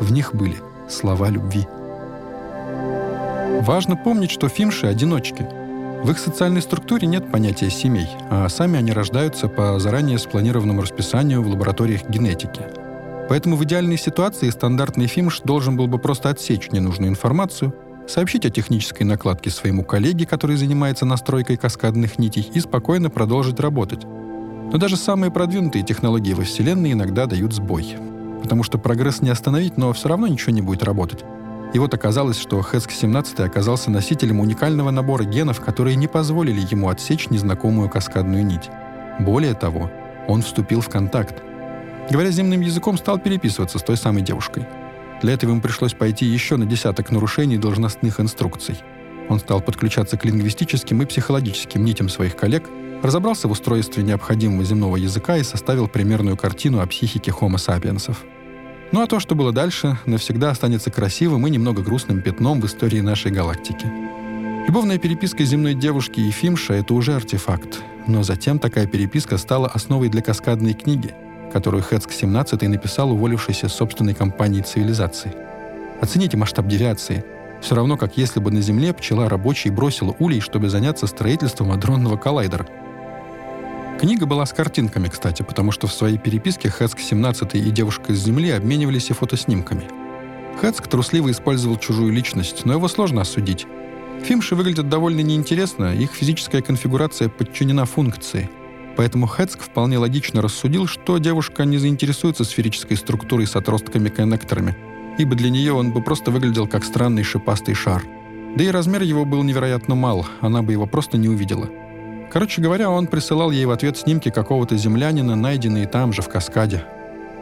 В 0.00 0.10
них 0.10 0.34
были 0.34 0.56
слова 0.90 1.30
любви. 1.30 1.68
Важно 3.60 3.94
помнить, 3.94 4.32
что 4.32 4.48
фимши— 4.48 4.86
одиночки— 4.88 5.46
в 6.02 6.10
их 6.10 6.18
социальной 6.18 6.62
структуре 6.62 7.06
нет 7.06 7.30
понятия 7.30 7.70
семей, 7.70 8.08
а 8.28 8.48
сами 8.48 8.76
они 8.76 8.92
рождаются 8.92 9.48
по 9.48 9.78
заранее 9.78 10.18
спланированному 10.18 10.82
расписанию 10.82 11.42
в 11.42 11.48
лабораториях 11.48 12.08
генетики. 12.08 12.62
Поэтому 13.28 13.54
в 13.54 13.62
идеальной 13.64 13.96
ситуации 13.96 14.50
стандартный 14.50 15.06
фимш 15.06 15.42
должен 15.44 15.76
был 15.76 15.86
бы 15.86 15.98
просто 15.98 16.28
отсечь 16.30 16.72
ненужную 16.72 17.10
информацию, 17.10 17.72
сообщить 18.08 18.44
о 18.44 18.50
технической 18.50 19.06
накладке 19.06 19.50
своему 19.50 19.84
коллеге, 19.84 20.26
который 20.26 20.56
занимается 20.56 21.06
настройкой 21.06 21.56
каскадных 21.56 22.18
нитей, 22.18 22.50
и 22.52 22.58
спокойно 22.58 23.08
продолжить 23.08 23.60
работать. 23.60 24.04
Но 24.04 24.78
даже 24.78 24.96
самые 24.96 25.30
продвинутые 25.30 25.84
технологии 25.84 26.34
во 26.34 26.42
Вселенной 26.42 26.92
иногда 26.92 27.26
дают 27.26 27.52
сбой. 27.52 27.96
Потому 28.42 28.64
что 28.64 28.76
прогресс 28.76 29.22
не 29.22 29.30
остановить, 29.30 29.76
но 29.76 29.92
все 29.92 30.08
равно 30.08 30.26
ничего 30.26 30.52
не 30.52 30.62
будет 30.62 30.82
работать. 30.82 31.24
И 31.72 31.78
вот 31.78 31.94
оказалось, 31.94 32.38
что 32.38 32.60
Хэск-17 32.60 33.44
оказался 33.44 33.90
носителем 33.90 34.40
уникального 34.40 34.90
набора 34.90 35.24
генов, 35.24 35.60
которые 35.60 35.96
не 35.96 36.06
позволили 36.06 36.60
ему 36.70 36.90
отсечь 36.90 37.30
незнакомую 37.30 37.88
каскадную 37.88 38.44
нить. 38.44 38.68
Более 39.18 39.54
того, 39.54 39.90
он 40.28 40.42
вступил 40.42 40.82
в 40.82 40.88
контакт. 40.88 41.42
Говоря 42.10 42.30
земным 42.30 42.60
языком, 42.60 42.98
стал 42.98 43.18
переписываться 43.18 43.78
с 43.78 43.82
той 43.82 43.96
самой 43.96 44.22
девушкой. 44.22 44.66
Для 45.22 45.32
этого 45.32 45.52
ему 45.52 45.62
пришлось 45.62 45.94
пойти 45.94 46.26
еще 46.26 46.56
на 46.56 46.66
десяток 46.66 47.10
нарушений 47.10 47.56
должностных 47.56 48.20
инструкций. 48.20 48.78
Он 49.28 49.38
стал 49.38 49.60
подключаться 49.62 50.18
к 50.18 50.24
лингвистическим 50.24 51.00
и 51.00 51.06
психологическим 51.06 51.82
нитям 51.84 52.08
своих 52.10 52.36
коллег, 52.36 52.68
разобрался 53.02 53.48
в 53.48 53.52
устройстве 53.52 54.02
необходимого 54.02 54.62
земного 54.64 54.96
языка 54.96 55.38
и 55.38 55.42
составил 55.42 55.88
примерную 55.88 56.36
картину 56.36 56.80
о 56.80 56.86
психике 56.86 57.30
хомо 57.30 57.56
сапиенсов– 57.56 58.24
ну 58.92 59.02
а 59.02 59.06
то, 59.06 59.18
что 59.20 59.34
было 59.34 59.52
дальше, 59.52 59.98
навсегда 60.06 60.50
останется 60.50 60.90
красивым 60.90 61.46
и 61.46 61.50
немного 61.50 61.82
грустным 61.82 62.20
пятном 62.20 62.60
в 62.60 62.66
истории 62.66 63.00
нашей 63.00 63.32
галактики. 63.32 63.86
Любовная 64.66 64.98
переписка 64.98 65.44
земной 65.44 65.74
девушки 65.74 66.20
и 66.20 66.30
Фимша— 66.30 66.74
это 66.74 66.94
уже 66.94 67.14
артефакт. 67.14 67.82
Но 68.06 68.22
затем 68.22 68.58
такая 68.58 68.86
переписка 68.86 69.38
стала 69.38 69.66
основой 69.66 70.08
для 70.08 70.22
каскадной 70.22 70.74
книги, 70.74 71.14
которую 71.52 71.82
Хэцк 71.82 72.12
17 72.12 72.62
написал 72.62 73.12
уволившийся 73.12 73.68
собственной 73.68 74.14
компанией 74.14 74.62
цивилизации. 74.62 75.32
Оцените 76.00 76.36
масштаб 76.36 76.66
девиации. 76.66 77.24
Все 77.60 77.74
равно, 77.74 77.96
как 77.96 78.16
если 78.16 78.40
бы 78.40 78.50
на 78.50 78.60
Земле 78.60 78.92
пчела 78.92 79.28
рабочий 79.28 79.70
бросила 79.70 80.14
улей, 80.18 80.40
чтобы 80.40 80.68
заняться 80.68 81.06
строительством 81.06 81.72
адронного 81.72 82.16
коллайдера. 82.16 82.66
Книга 84.02 84.26
была 84.26 84.44
с 84.44 84.52
картинками, 84.52 85.06
кстати, 85.06 85.42
потому 85.42 85.70
что 85.70 85.86
в 85.86 85.92
своей 85.92 86.18
переписке 86.18 86.68
Хэцк 86.68 86.98
17 86.98 87.54
и 87.54 87.70
девушка 87.70 88.12
из 88.12 88.18
Земли 88.18 88.50
обменивались 88.50 89.10
и 89.10 89.12
фотоснимками. 89.12 89.84
Хэцк 90.60 90.88
трусливо 90.88 91.30
использовал 91.30 91.76
чужую 91.76 92.12
личность, 92.12 92.64
но 92.64 92.72
его 92.72 92.88
сложно 92.88 93.20
осудить. 93.20 93.64
Фимши 94.24 94.56
выглядят 94.56 94.88
довольно 94.88 95.20
неинтересно, 95.20 95.94
их 95.94 96.10
физическая 96.10 96.62
конфигурация 96.62 97.28
подчинена 97.28 97.84
функции. 97.84 98.50
Поэтому 98.96 99.28
Хэцк 99.28 99.60
вполне 99.60 99.98
логично 99.98 100.42
рассудил, 100.42 100.88
что 100.88 101.18
девушка 101.18 101.64
не 101.64 101.78
заинтересуется 101.78 102.42
сферической 102.42 102.96
структурой 102.96 103.46
с 103.46 103.54
отростками-коннекторами, 103.54 104.76
ибо 105.16 105.36
для 105.36 105.48
нее 105.48 105.74
он 105.74 105.92
бы 105.92 106.02
просто 106.02 106.32
выглядел 106.32 106.66
как 106.66 106.82
странный 106.82 107.22
шипастый 107.22 107.76
шар. 107.76 108.02
Да 108.56 108.64
и 108.64 108.68
размер 108.68 109.02
его 109.02 109.24
был 109.24 109.44
невероятно 109.44 109.94
мал, 109.94 110.26
она 110.40 110.62
бы 110.62 110.72
его 110.72 110.88
просто 110.88 111.18
не 111.18 111.28
увидела. 111.28 111.68
Короче 112.32 112.62
говоря, 112.62 112.90
он 112.90 113.06
присылал 113.06 113.50
ей 113.50 113.66
в 113.66 113.70
ответ 113.70 113.98
снимки 113.98 114.30
какого-то 114.30 114.76
землянина, 114.76 115.36
найденные 115.36 115.86
там 115.86 116.12
же, 116.12 116.22
в 116.22 116.28
каскаде. 116.28 116.84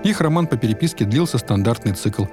Их 0.03 0.21
роман 0.21 0.47
по 0.47 0.57
переписке 0.57 1.05
длился 1.05 1.39
стандартный 1.39 1.93
цикл. 1.93 2.25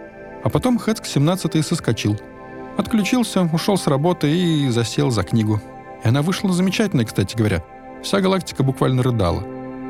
А 0.43 0.50
потом 0.50 0.80
Хэцк 0.80 1.06
17 1.06 1.65
соскочил– 1.65 2.20
Отключился, 2.78 3.50
ушел 3.52 3.76
с 3.76 3.88
работы 3.88 4.30
и 4.30 4.70
засел 4.70 5.10
за 5.10 5.24
книгу. 5.24 5.60
И 6.04 6.08
она 6.08 6.22
вышла 6.22 6.54
замечательной, 6.54 7.06
кстати 7.06 7.36
говоря. 7.36 7.63
Вся 8.04 8.22
галактика 8.22 8.62
буквально 8.62 9.02
рыдала. 9.02 9.43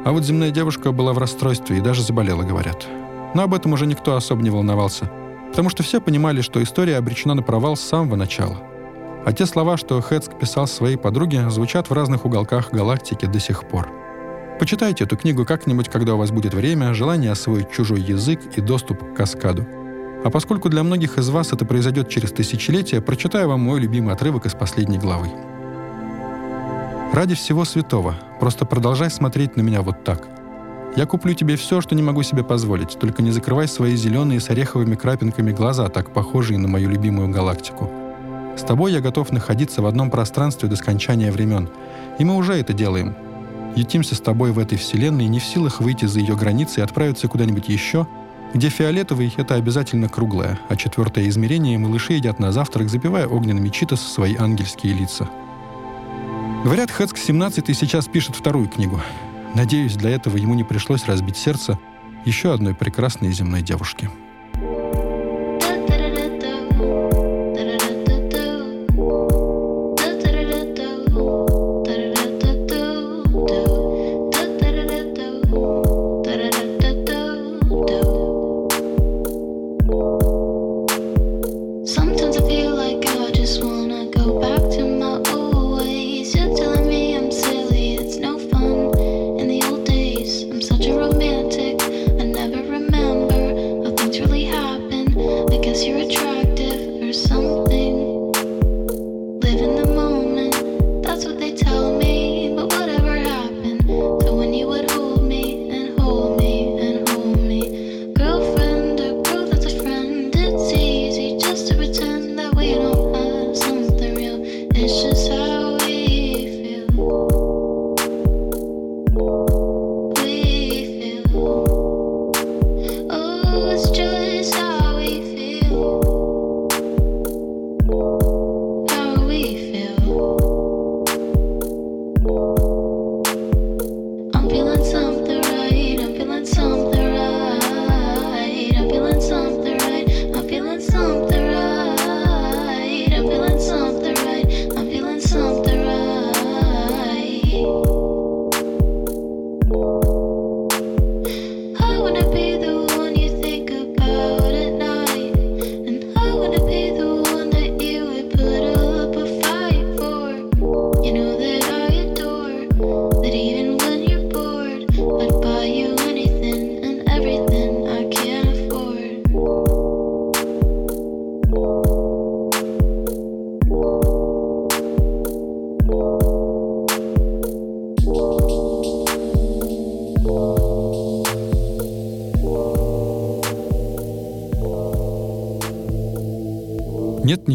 А 0.06 0.14
вот 0.14 0.24
земная 0.24 0.52
девушка 0.52 0.94
была 0.94 1.12
в 1.12 1.18
расстройстве 1.18 1.78
и 1.78 1.82
даже 1.82 2.02
заболела, 2.02 2.44
говорят. 2.44 2.88
Но 3.34 3.44
об 3.44 3.54
этом 3.54 3.74
уже 3.74 3.86
никто 3.86 4.16
особо 4.16 4.42
не 4.42 4.50
волновался. 4.50 5.12
Потому 5.50 5.70
что 5.70 5.84
все 5.84 6.00
понимали, 6.00 6.40
что 6.40 6.64
история 6.64 6.96
обречена 6.96 7.34
на 7.34 7.42
провал 7.44 7.76
с 7.76 7.82
самого 7.82 8.16
начала. 8.16 8.58
А 9.28 9.34
те 9.34 9.46
слова, 9.46 9.76
что 9.76 10.00
Хэцк 10.00 10.40
писал 10.40 10.68
своей 10.68 10.96
подруге, 10.96 11.50
звучат 11.50 11.90
в 11.90 11.94
разных 11.94 12.24
уголках 12.24 12.72
галактики 12.72 13.26
до 13.26 13.42
сих 13.42 13.68
пор. 13.68 13.90
Почитайте 14.58 15.04
эту 15.04 15.18
книгу 15.18 15.44
как-нибудь, 15.44 15.90
когда 15.90 16.16
у 16.16 16.18
вас 16.18 16.32
будет 16.32 16.54
время, 16.54 16.94
желание 16.94 17.32
освоить 17.32 17.70
чужой 17.70 18.00
язык 18.00 18.40
и 18.56 18.62
доступ 18.62 19.04
к 19.04 19.18
каскаду. 19.18 19.68
А 20.24 20.30
поскольку 20.30 20.70
для 20.70 20.82
многих 20.82 21.18
из 21.18 21.28
вас 21.28 21.52
это 21.52 21.66
произойдет 21.66 22.08
через 22.08 22.32
тысячелетия, 22.32 23.02
прочитаю 23.02 23.50
вам 23.50 23.60
мой 23.60 23.82
любимый 23.82 24.14
отрывок 24.14 24.46
из 24.46 24.54
последней 24.54 24.98
главы. 24.98 25.28
«Ради 27.12 27.36
всего 27.36 27.66
святого, 27.66 28.16
просто 28.40 28.66
продолжай 28.66 29.12
смотреть 29.12 29.58
на 29.58 29.62
меня 29.62 29.82
вот 29.82 30.06
так. 30.06 30.26
Я 30.96 31.06
куплю 31.06 31.34
тебе 31.34 31.58
все, 31.58 31.82
что 31.82 31.96
не 31.96 32.02
могу 32.02 32.24
себе 32.24 32.46
позволить, 32.46 32.98
только 32.98 33.22
не 33.22 33.32
закрывай 33.32 33.68
свои 33.68 33.98
зеленые 33.98 34.40
с 34.40 34.50
ореховыми 34.50 34.96
крапинками 34.96 35.52
глаза, 35.52 35.90
так 35.90 36.14
похожие 36.14 36.58
на 36.58 36.70
мою 36.70 36.90
любимую 36.90 37.28
галактику. 37.28 38.07
С 38.58 38.64
тобой 38.64 38.92
я 38.92 39.00
готов 39.00 39.32
находиться 39.32 39.82
в 39.82 39.86
одном 39.86 40.10
пространстве 40.10 40.68
до 40.68 40.76
скончания 40.76 41.32
времен, 41.32 41.70
и 42.20 42.26
мы 42.26 42.36
уже 42.36 42.54
это 42.54 42.74
делаем. 42.74 43.16
Ютимся 43.76 44.16
с 44.16 44.20
тобой 44.20 44.52
в 44.52 44.60
этой 44.60 44.78
вселенной, 44.78 45.28
не 45.28 45.40
в 45.40 45.46
силах 45.46 45.80
выйти 45.80 46.06
за 46.06 46.20
ее 46.20 46.36
границы 46.36 46.80
и 46.80 46.84
отправиться 46.84 47.28
куда-нибудь 47.28 47.70
еще— 47.70 48.08
где 48.54 48.70
фиолетовый— 48.70 49.34
это 49.38 49.56
обязательно 49.56 50.10
круглое, 50.10 50.60
а 50.70 50.76
четвертое 50.76 51.28
измерение 51.30 51.78
малыши 51.78 52.14
едят 52.14 52.40
на 52.40 52.52
завтрак, 52.52 52.90
запивая 52.90 53.28
огненными 53.28 53.70
читос 53.70 54.02
свои 54.02 54.36
ангельские 54.36 54.94
лица. 54.94 55.30
Говорят, 56.64 56.90
Хэцк 56.90 57.18
17 57.18 57.76
сейчас 57.78 58.08
пишет 58.08 58.36
вторую 58.36 58.68
книгу. 58.68 59.02
Надеюсь, 59.54 59.96
для 59.96 60.12
этого 60.12 60.38
ему 60.38 60.54
не 60.54 60.64
пришлось 60.64 61.06
разбить 61.06 61.38
сердце 61.38 61.78
еще 62.26 62.54
одной 62.54 62.74
прекрасной 62.74 63.32
земной 63.32 63.62
девушки. 63.62 64.10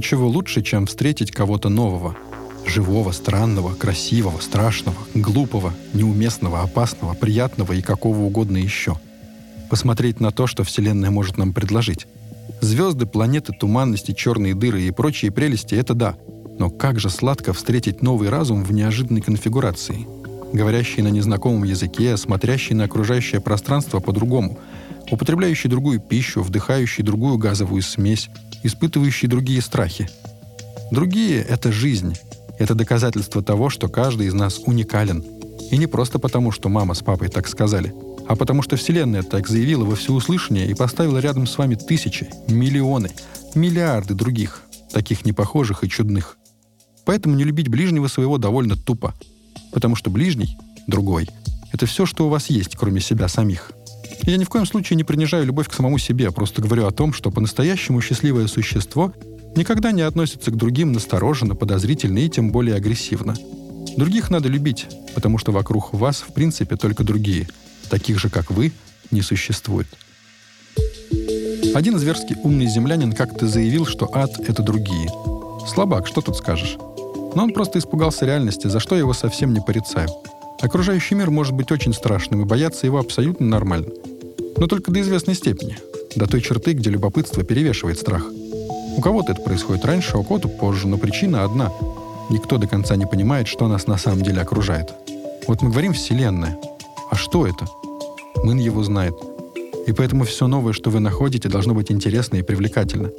Ничего 0.03 0.27
лучше, 0.27 0.63
чем 0.63 0.87
встретить 0.87 1.31
кого-то 1.31 1.69
нового. 1.69 2.17
Живого, 2.67 3.13
странного, 3.13 3.73
красивого, 3.73 4.41
страшного, 4.41 4.97
глупого, 5.15 5.73
неуместного, 5.95 6.63
опасного, 6.63 7.15
приятного 7.15 7.73
и 7.73 7.83
какого 7.83 8.19
угодно 8.19 8.57
еще. 8.57 8.97
Посмотреть 9.71 10.19
на 10.19 10.33
то, 10.33 10.49
что 10.49 10.65
Вселенная 10.65 11.13
может 11.13 11.39
нам 11.39 11.53
предложить. 11.53 12.09
Звезды, 12.61 13.07
планеты, 13.07 13.53
туманности, 13.53 14.11
черные 14.11 14.57
дыры 14.57 14.83
и 14.83 14.91
прочие 14.91 15.31
прелести— 15.31 15.75
это 15.77 15.95
да. 15.95 16.17
Но 16.59 16.69
как 16.69 16.99
же 16.99 17.09
сладко 17.09 17.53
встретить 17.53 18.03
новый 18.03 18.29
разум 18.29 18.65
в 18.65 18.73
неожиданной 18.73 19.21
конфигурации. 19.21 20.09
Говорящий 20.53 21.05
на 21.05 21.11
незнакомом 21.13 21.63
языке, 21.63 22.17
смотрящий 22.17 22.75
на 22.75 22.85
окружающее 22.85 23.41
пространство 23.41 24.01
по-другому, 24.01 24.59
употребляющий 25.13 25.71
другую 25.71 26.01
пищу, 26.01 26.43
вдыхающий 26.43 27.05
другую 27.05 27.39
газовую 27.39 27.83
смесь, 27.83 28.29
испытывающий 28.63 29.29
другие 29.29 29.61
страхи. 29.63 30.09
Другие— 30.91 31.43
это 31.49 31.73
жизнь. 31.73 32.17
Это 32.59 32.75
доказательство 32.75 33.43
того, 33.43 33.71
что 33.71 33.89
каждый 33.89 34.27
из 34.27 34.35
нас 34.35 34.61
уникален. 34.67 35.25
И 35.71 35.77
не 35.77 35.87
просто 35.87 36.19
потому, 36.19 36.53
что 36.53 36.69
мама 36.69 36.95
с 36.95 37.01
папой 37.01 37.29
так 37.29 37.49
сказали, 37.49 37.95
а 38.29 38.37
потому 38.37 38.63
что 38.63 38.77
Вселенная 38.77 39.23
так 39.23 39.49
заявила 39.49 39.85
во 39.85 39.97
всеуслышание 39.97 40.67
и 40.67 40.75
поставила 40.75 41.19
рядом 41.19 41.47
с 41.47 41.57
вами 41.59 41.75
тысячи, 41.75 42.29
миллионы, 42.49 43.11
миллиарды 43.55 44.15
других, 44.15 44.63
таких 44.93 45.25
непохожих 45.25 45.83
и 45.83 45.89
чудных. 45.89 46.37
Поэтому 47.05 47.35
не 47.35 47.45
любить 47.45 47.69
ближнего 47.69 48.07
своего 48.07 48.39
довольно 48.39 48.77
тупо. 48.77 49.15
Потому 49.73 49.97
что 49.97 50.11
ближний, 50.11 50.57
другой, 50.87 51.29
это 51.73 51.87
все, 51.87 52.07
что 52.07 52.27
у 52.27 52.29
вас 52.29 52.51
есть, 52.51 52.77
кроме 52.77 53.01
себя 53.01 53.29
самих. 53.29 53.73
Я 54.25 54.37
ни 54.37 54.45
в 54.45 54.49
коем 54.49 54.67
случае 54.67 54.97
не 54.97 55.05
принижаю 55.05 55.45
любовь 55.47 55.69
к 55.69 55.73
самому 55.73 55.99
себе, 55.99 56.29
а 56.29 56.33
просто 56.33 56.63
говорю 56.63 56.87
о 56.87 56.93
том, 56.93 57.13
что 57.13 57.31
по-настоящему 57.31 58.01
счастливое 58.01 58.47
существо 58.47 59.13
никогда 59.57 59.91
не 59.91 60.03
относится 60.03 60.51
к 60.51 60.57
другим 60.57 60.93
настороженно, 60.93 61.57
подозрительно 61.57 62.19
и 62.19 62.29
тем 62.29 62.53
более 62.53 62.77
агрессивно. 62.77 63.35
Других 63.97 64.31
надо 64.31 64.49
любить, 64.49 64.87
потому 65.15 65.39
что 65.39 65.51
вокруг 65.51 65.93
вас, 65.93 66.19
в 66.27 66.33
принципе, 66.33 66.77
только 66.77 67.03
другие. 67.05 67.49
Таких 67.91 68.19
же, 68.19 68.31
как 68.31 68.51
вы, 68.51 68.73
не 69.11 69.23
существует. 69.23 69.89
Один 71.75 71.99
зверски 71.99 72.37
умный 72.43 72.67
землянин 72.67 73.13
как-то 73.13 73.49
заявил, 73.49 73.87
что 73.87 74.09
ад— 74.15 74.39
это 74.49 74.63
другие. 74.63 75.09
Слабак, 75.67 76.07
что 76.07 76.21
тут 76.21 76.37
скажешь? 76.37 76.77
Но 77.35 77.45
он 77.45 77.53
просто 77.53 77.79
испугался 77.79 78.25
реальности, 78.25 78.69
за 78.69 78.79
что 78.79 78.95
я 78.95 79.01
его 79.01 79.15
совсем 79.15 79.53
не 79.53 79.61
порицаю. 79.61 80.09
Окружающий 80.61 81.15
мир 81.15 81.31
может 81.31 81.55
быть 81.55 81.73
очень 81.73 81.93
страшным, 81.93 82.43
и 82.43 82.45
бояться 82.45 82.87
его 82.87 82.99
абсолютно 82.99 83.47
нормально. 83.47 83.89
Но 84.57 84.67
только 84.67 84.91
до 84.93 85.01
известной 85.01 85.35
степени. 85.35 85.79
До 86.15 86.27
той 86.27 86.41
черты, 86.41 86.73
где 86.73 86.91
любопытство 86.91 87.43
перевешивает 87.43 87.99
страх. 87.99 88.25
У 88.97 89.01
кого-то 89.01 89.33
это 89.33 89.43
происходит 89.43 89.85
раньше, 89.85 90.19
у 90.19 90.23
кого-то 90.23 90.49
позже, 90.49 90.87
но 90.87 90.99
причина 90.99 91.45
одна. 91.45 91.73
Никто 92.31 92.59
до 92.59 92.67
конца 92.67 92.97
не 92.97 93.07
понимает, 93.07 93.49
что 93.49 93.69
нас 93.69 93.87
на 93.87 93.97
самом 93.97 94.23
деле 94.23 94.41
окружает. 94.41 94.93
Вот 95.47 95.63
мы 95.63 95.71
говорим 95.71 95.93
«Вселенная». 95.93 96.59
А 97.11 97.17
что 97.17 97.47
это? 97.47 97.67
Мын 98.43 98.59
его 98.59 98.83
знает. 98.85 99.15
И 99.87 99.93
поэтому 99.93 100.25
все 100.25 100.47
новое, 100.47 100.73
что 100.73 100.91
вы 100.91 101.01
находите, 101.01 101.49
должно 101.49 101.75
быть 101.75 101.91
интересно 101.91 102.37
и 102.37 102.43
привлекательно. 102.43 103.11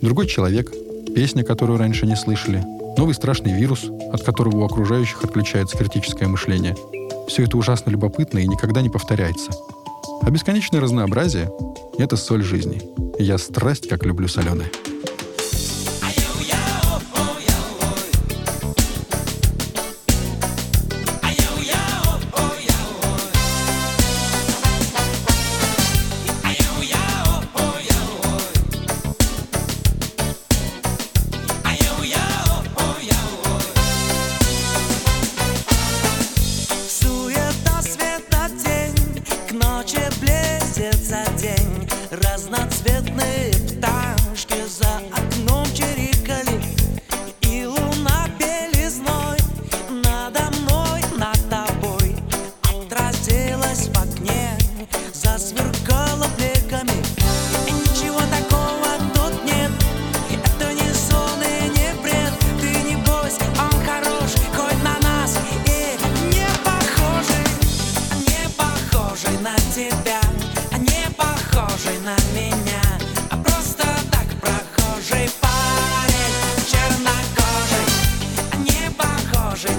Другой 0.00 0.26
человек, 0.26 0.72
песня, 1.14 1.44
которую 1.44 1.78
раньше 1.78 2.06
не 2.06 2.16
слышали, 2.16 2.64
новый 2.96 3.14
страшный 3.14 3.52
вирус, 3.52 3.84
от 4.12 4.22
которого 4.22 4.58
у 4.58 4.64
окружающих 4.64 5.22
отключается 5.24 5.76
критическое 5.76 6.26
мышление. 6.26 6.74
Все 7.28 7.44
это 7.44 7.56
ужасно 7.56 7.90
любопытно 7.90 8.38
и 8.38 8.46
никогда 8.46 8.80
не 8.80 8.88
повторяется. 8.88 9.52
А 10.22 10.30
бесконечное 10.30 10.80
разнообразие— 10.80 11.50
это 11.98 12.16
соль 12.16 12.42
жизни. 12.42 12.82
Я 13.18 13.38
страсть 13.38 13.88
как 13.88 14.04
люблю 14.04 14.28
соленое. 14.28 14.70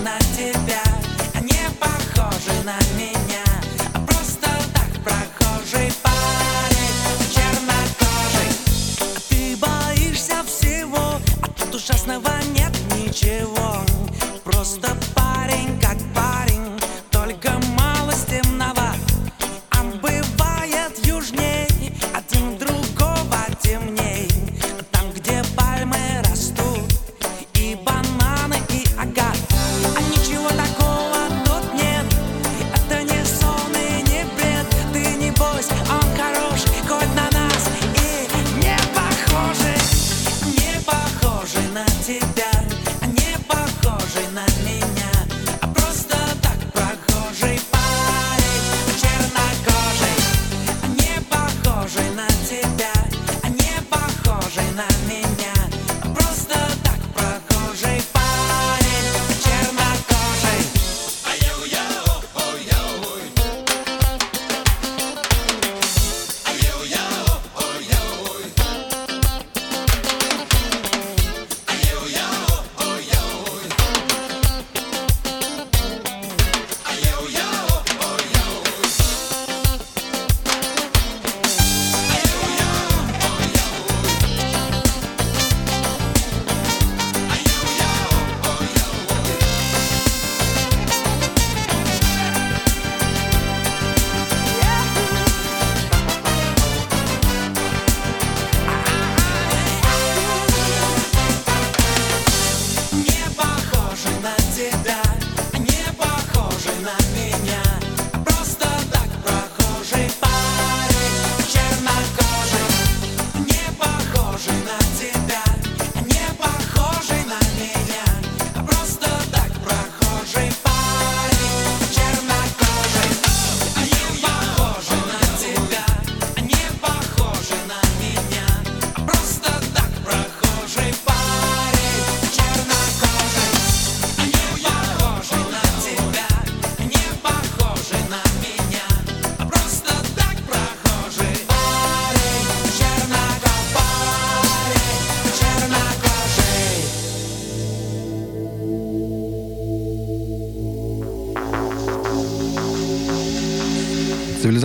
на 0.07 0.19
тебя, 0.37 0.83
не 1.41 1.69
похожи 1.79 2.63
на 2.63 2.77
меня. 2.97 3.36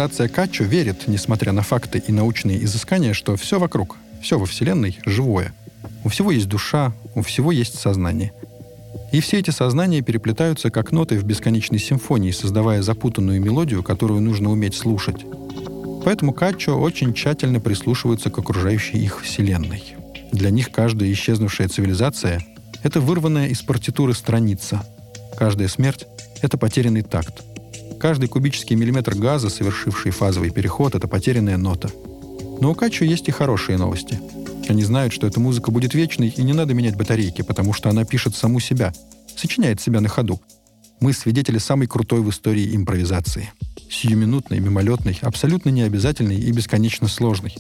Цивилизация 0.03 0.29
Качо 0.29 0.65
верит, 0.65 1.07
несмотря 1.07 1.53
на 1.53 1.63
факты 1.63 2.03
и 2.05 2.11
научные 2.11 2.65
изыскания, 2.65 3.13
что 3.13 3.37
все 3.37 3.61
вокруг, 3.61 3.99
все 4.21 4.37
во 4.37 4.47
Вселенной 4.47 4.99
живое. 5.07 5.55
У 6.03 6.09
всего 6.09 6.33
есть 6.33 6.49
душа, 6.49 6.93
у 7.15 7.23
всего 7.23 7.53
есть 7.53 7.79
сознание. 7.79 8.33
И 9.13 9.21
все 9.21 9.39
эти 9.39 9.51
сознания 9.51 10.03
переплетаются 10.03 10.71
как 10.71 10.91
ноты 10.91 11.19
в 11.19 11.23
бесконечной 11.23 11.79
симфонии, 11.79 12.33
создавая 12.33 12.83
запутанную 12.83 13.41
мелодию, 13.41 13.85
которую 13.85 14.21
нужно 14.21 14.51
уметь 14.51 14.75
слушать. 14.75 15.25
Поэтому 16.05 16.33
Каччо 16.33 16.77
очень 16.77 17.15
тщательно 17.15 17.61
прислушиваются 17.61 18.29
к 18.29 18.37
окружающей 18.37 18.99
их 18.99 19.23
вселенной. 19.23 19.85
Для 20.33 20.51
них 20.51 20.73
каждая 20.73 21.13
исчезнувшая 21.13 21.69
цивилизация— 21.69 22.45
это 22.83 23.01
вырванная 23.01 23.47
из 23.51 23.63
партитуры 23.63 24.15
страница. 24.15 24.85
Каждая 25.39 25.69
смерть— 25.69 26.07
это 26.43 26.59
потерянный 26.59 27.03
такт. 27.03 27.45
Каждый 28.03 28.29
кубический 28.29 28.77
миллиметр 28.77 29.15
газа, 29.15 29.49
совершивший 29.49 30.11
фазовый 30.11 30.51
переход— 30.51 30.95
это 30.97 31.09
потерянная 31.09 31.57
нота. 31.57 31.89
Но 32.61 32.73
у 32.73 32.75
Каччо 32.75 33.07
есть 33.07 33.29
и 33.29 33.31
хорошие 33.31 33.79
новости— 33.79 34.21
они 34.73 34.85
знают, 34.85 35.13
что 35.13 35.27
эта 35.27 35.41
музыка 35.41 35.71
будет 35.71 35.95
вечной, 35.95 36.29
и 36.29 36.43
не 36.43 36.53
надо 36.53 36.73
менять 36.73 36.97
батарейки, 36.97 37.43
потому 37.43 37.73
что 37.73 37.91
она 37.91 38.05
пишет 38.05 38.35
саму 38.35 38.61
себя, 38.61 38.93
сочиняет 39.37 39.81
себя 39.81 40.01
на 40.01 40.09
ходу. 40.09 40.41
Мы 41.01 41.13
свидетели 41.13 41.59
самой 41.59 41.89
крутой 41.89 42.21
в 42.21 42.31
истории 42.31 42.75
импровизации. 42.75 43.53
Сиюминутной, 43.91 44.61
мимолетной, 44.61 45.19
абсолютно 45.21 45.69
необязательной 45.71 46.37
и 46.37 46.53
бесконечно 46.53 47.09
сложной. 47.09 47.55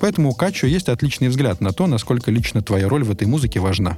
Поэтому 0.00 0.30
у 0.30 0.34
Качо 0.34 0.66
есть 0.66 0.88
отличный 0.88 1.28
взгляд 1.28 1.60
на 1.60 1.72
то, 1.72 1.86
насколько 1.86 2.30
лично 2.30 2.62
твоя 2.62 2.88
роль 2.88 3.04
в 3.04 3.10
этой 3.10 3.26
музыке 3.26 3.60
важна. 3.60 3.96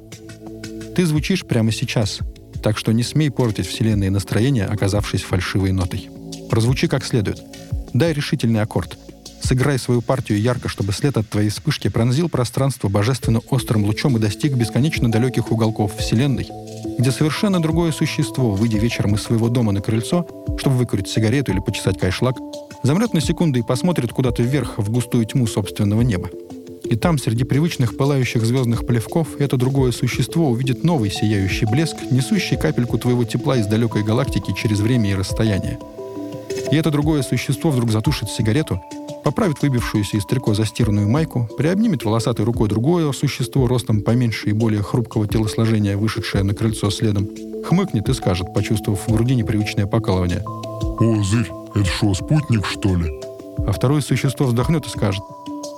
Ты 0.94 1.06
звучишь 1.06 1.44
прямо 1.44 1.72
сейчас, 1.72 2.20
так 2.62 2.78
что 2.78 2.92
не 2.92 3.02
смей 3.02 3.30
портить 3.30 3.66
вселенные 3.66 4.10
настроение, 4.10 4.66
оказавшись 4.66 5.22
фальшивой 5.22 5.72
нотой. 5.72 6.08
Прозвучи 6.50 6.86
как 6.86 7.04
следует. 7.04 7.42
Дай 7.92 8.12
решительный 8.12 8.62
аккорд— 8.62 8.96
Сыграй 9.42 9.78
свою 9.78 10.02
партию 10.02 10.40
ярко, 10.40 10.68
чтобы 10.68 10.92
след 10.92 11.16
от 11.16 11.28
твоей 11.28 11.48
вспышки 11.48 11.88
пронзил 11.88 12.28
пространство 12.28 12.88
божественно 12.88 13.40
острым 13.50 13.84
лучом 13.84 14.16
и 14.16 14.20
достиг 14.20 14.54
бесконечно 14.54 15.10
далеких 15.10 15.50
уголков 15.50 15.96
Вселенной, 15.96 16.48
где 16.98 17.10
совершенно 17.10 17.60
другое 17.60 17.90
существо, 17.90 18.52
выйдя 18.52 18.78
вечером 18.78 19.16
из 19.16 19.22
своего 19.22 19.48
дома 19.48 19.72
на 19.72 19.80
крыльцо, 19.80 20.26
чтобы 20.58 20.76
выкурить 20.76 21.08
сигарету 21.08 21.52
или 21.52 21.58
почесать 21.58 21.98
кайшлак, 21.98 22.36
замрет 22.84 23.14
на 23.14 23.20
секунду 23.20 23.58
и 23.58 23.62
посмотрит 23.62 24.12
куда-то 24.12 24.42
вверх 24.44 24.78
в 24.78 24.90
густую 24.90 25.24
тьму 25.26 25.48
собственного 25.48 26.02
неба. 26.02 26.30
И 26.84 26.96
там, 26.96 27.18
среди 27.18 27.44
привычных 27.44 27.96
пылающих 27.96 28.44
звездных 28.44 28.86
плевков, 28.86 29.28
это 29.38 29.56
другое 29.56 29.92
существо 29.92 30.50
увидит 30.50 30.84
новый 30.84 31.10
сияющий 31.10 31.66
блеск, 31.66 31.96
несущий 32.10 32.56
капельку 32.56 32.98
твоего 32.98 33.24
тепла 33.24 33.56
из 33.56 33.66
далекой 33.66 34.02
галактики 34.02 34.52
через 34.60 34.80
время 34.80 35.10
и 35.10 35.14
расстояние. 35.14 35.78
И 36.70 36.76
это 36.76 36.90
другое 36.90 37.22
существо 37.22 37.70
вдруг 37.70 37.90
затушит 37.90 38.28
сигарету 38.30 38.80
поправит 39.22 39.62
выбившуюся 39.62 40.16
из 40.16 40.26
трико 40.26 40.54
застиранную 40.54 41.08
майку, 41.08 41.48
приобнимет 41.56 42.04
волосатой 42.04 42.44
рукой 42.44 42.68
другое 42.68 43.10
существо 43.12 43.66
ростом 43.66 44.02
поменьше 44.02 44.50
и 44.50 44.52
более 44.52 44.82
хрупкого 44.82 45.26
телосложения, 45.26 45.96
вышедшее 45.96 46.44
на 46.44 46.54
крыльцо 46.54 46.90
следом, 46.90 47.28
хмыкнет 47.64 48.08
и 48.08 48.14
скажет, 48.14 48.52
почувствовав 48.52 49.06
в 49.06 49.12
груди 49.12 49.34
непривычное 49.34 49.86
покалывание. 49.86 50.42
«О, 50.44 51.22
Зырь, 51.22 51.50
это 51.74 51.84
что, 51.84 52.14
спутник, 52.14 52.66
что 52.66 52.94
ли?» 52.96 53.20
А 53.66 53.72
второе 53.72 54.00
существо 54.00 54.46
вздохнет 54.46 54.86
и 54.86 54.88
скажет. 54.88 55.22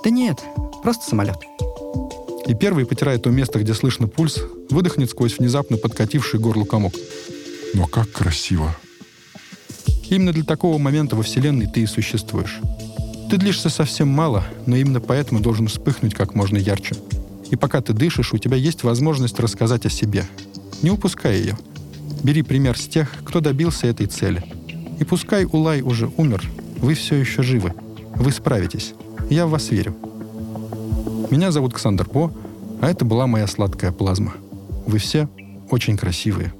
«Да 0.03 0.09
нет, 0.09 0.43
просто 0.85 1.09
самолет». 1.09 1.39
И 2.45 2.53
первый 2.53 2.85
потирает 2.85 3.23
то 3.23 3.31
место, 3.31 3.57
где 3.57 3.73
слышно 3.73 4.07
пульс, 4.07 4.39
выдохнет 4.69 5.09
сквозь 5.09 5.39
внезапно 5.39 5.77
подкативший 5.77 6.39
горло 6.39 6.63
комок. 6.63 6.93
«Но 7.73 7.87
как 7.87 8.11
красиво!» 8.11 8.75
Именно 10.11 10.31
для 10.31 10.43
такого 10.43 10.77
момента 10.77 11.15
во 11.15 11.23
Вселенной 11.23 11.65
ты 11.65 11.81
и 11.81 11.87
существуешь. 11.87 12.59
Ты 13.31 13.37
длишься 13.37 13.69
совсем 13.69 14.07
мало, 14.09 14.45
но 14.67 14.75
именно 14.75 15.01
поэтому 15.01 15.39
должен 15.39 15.67
вспыхнуть 15.67 16.13
как 16.13 16.35
можно 16.35 16.57
ярче. 16.57 16.95
И 17.49 17.55
пока 17.55 17.81
ты 17.81 17.93
дышишь, 17.93 18.31
у 18.31 18.37
тебя 18.37 18.55
есть 18.55 18.83
возможность 18.83 19.39
рассказать 19.39 19.87
о 19.87 19.89
себе. 19.89 20.27
Не 20.83 20.91
упускай 20.91 21.39
ее. 21.39 21.57
Бери 22.21 22.43
пример 22.43 22.77
с 22.77 22.85
тех, 22.85 23.11
кто 23.23 23.39
добился 23.39 23.87
этой 23.87 24.05
цели. 24.05 24.43
И 24.99 25.03
пускай 25.03 25.45
Улай 25.45 25.81
уже 25.81 26.11
умер, 26.17 26.43
вы 26.77 26.93
все 26.93 27.15
еще 27.15 27.41
живы. 27.41 27.73
Вы 28.13 28.31
справитесь. 28.31 28.93
Я 29.31 29.47
в 29.47 29.49
вас 29.49 29.71
верю. 29.71 29.95
Меня 31.31 31.51
зовут 31.51 31.73
Ксандр 31.73 32.07
По, 32.07 32.31
а 32.81 32.89
это 32.89 33.03
была 33.03 33.27
моя 33.27 33.47
сладкая 33.47 33.91
плазма. 33.91 34.33
Вы 34.85 34.99
все 34.99 35.27
очень 35.71 35.97
красивые. 35.97 36.53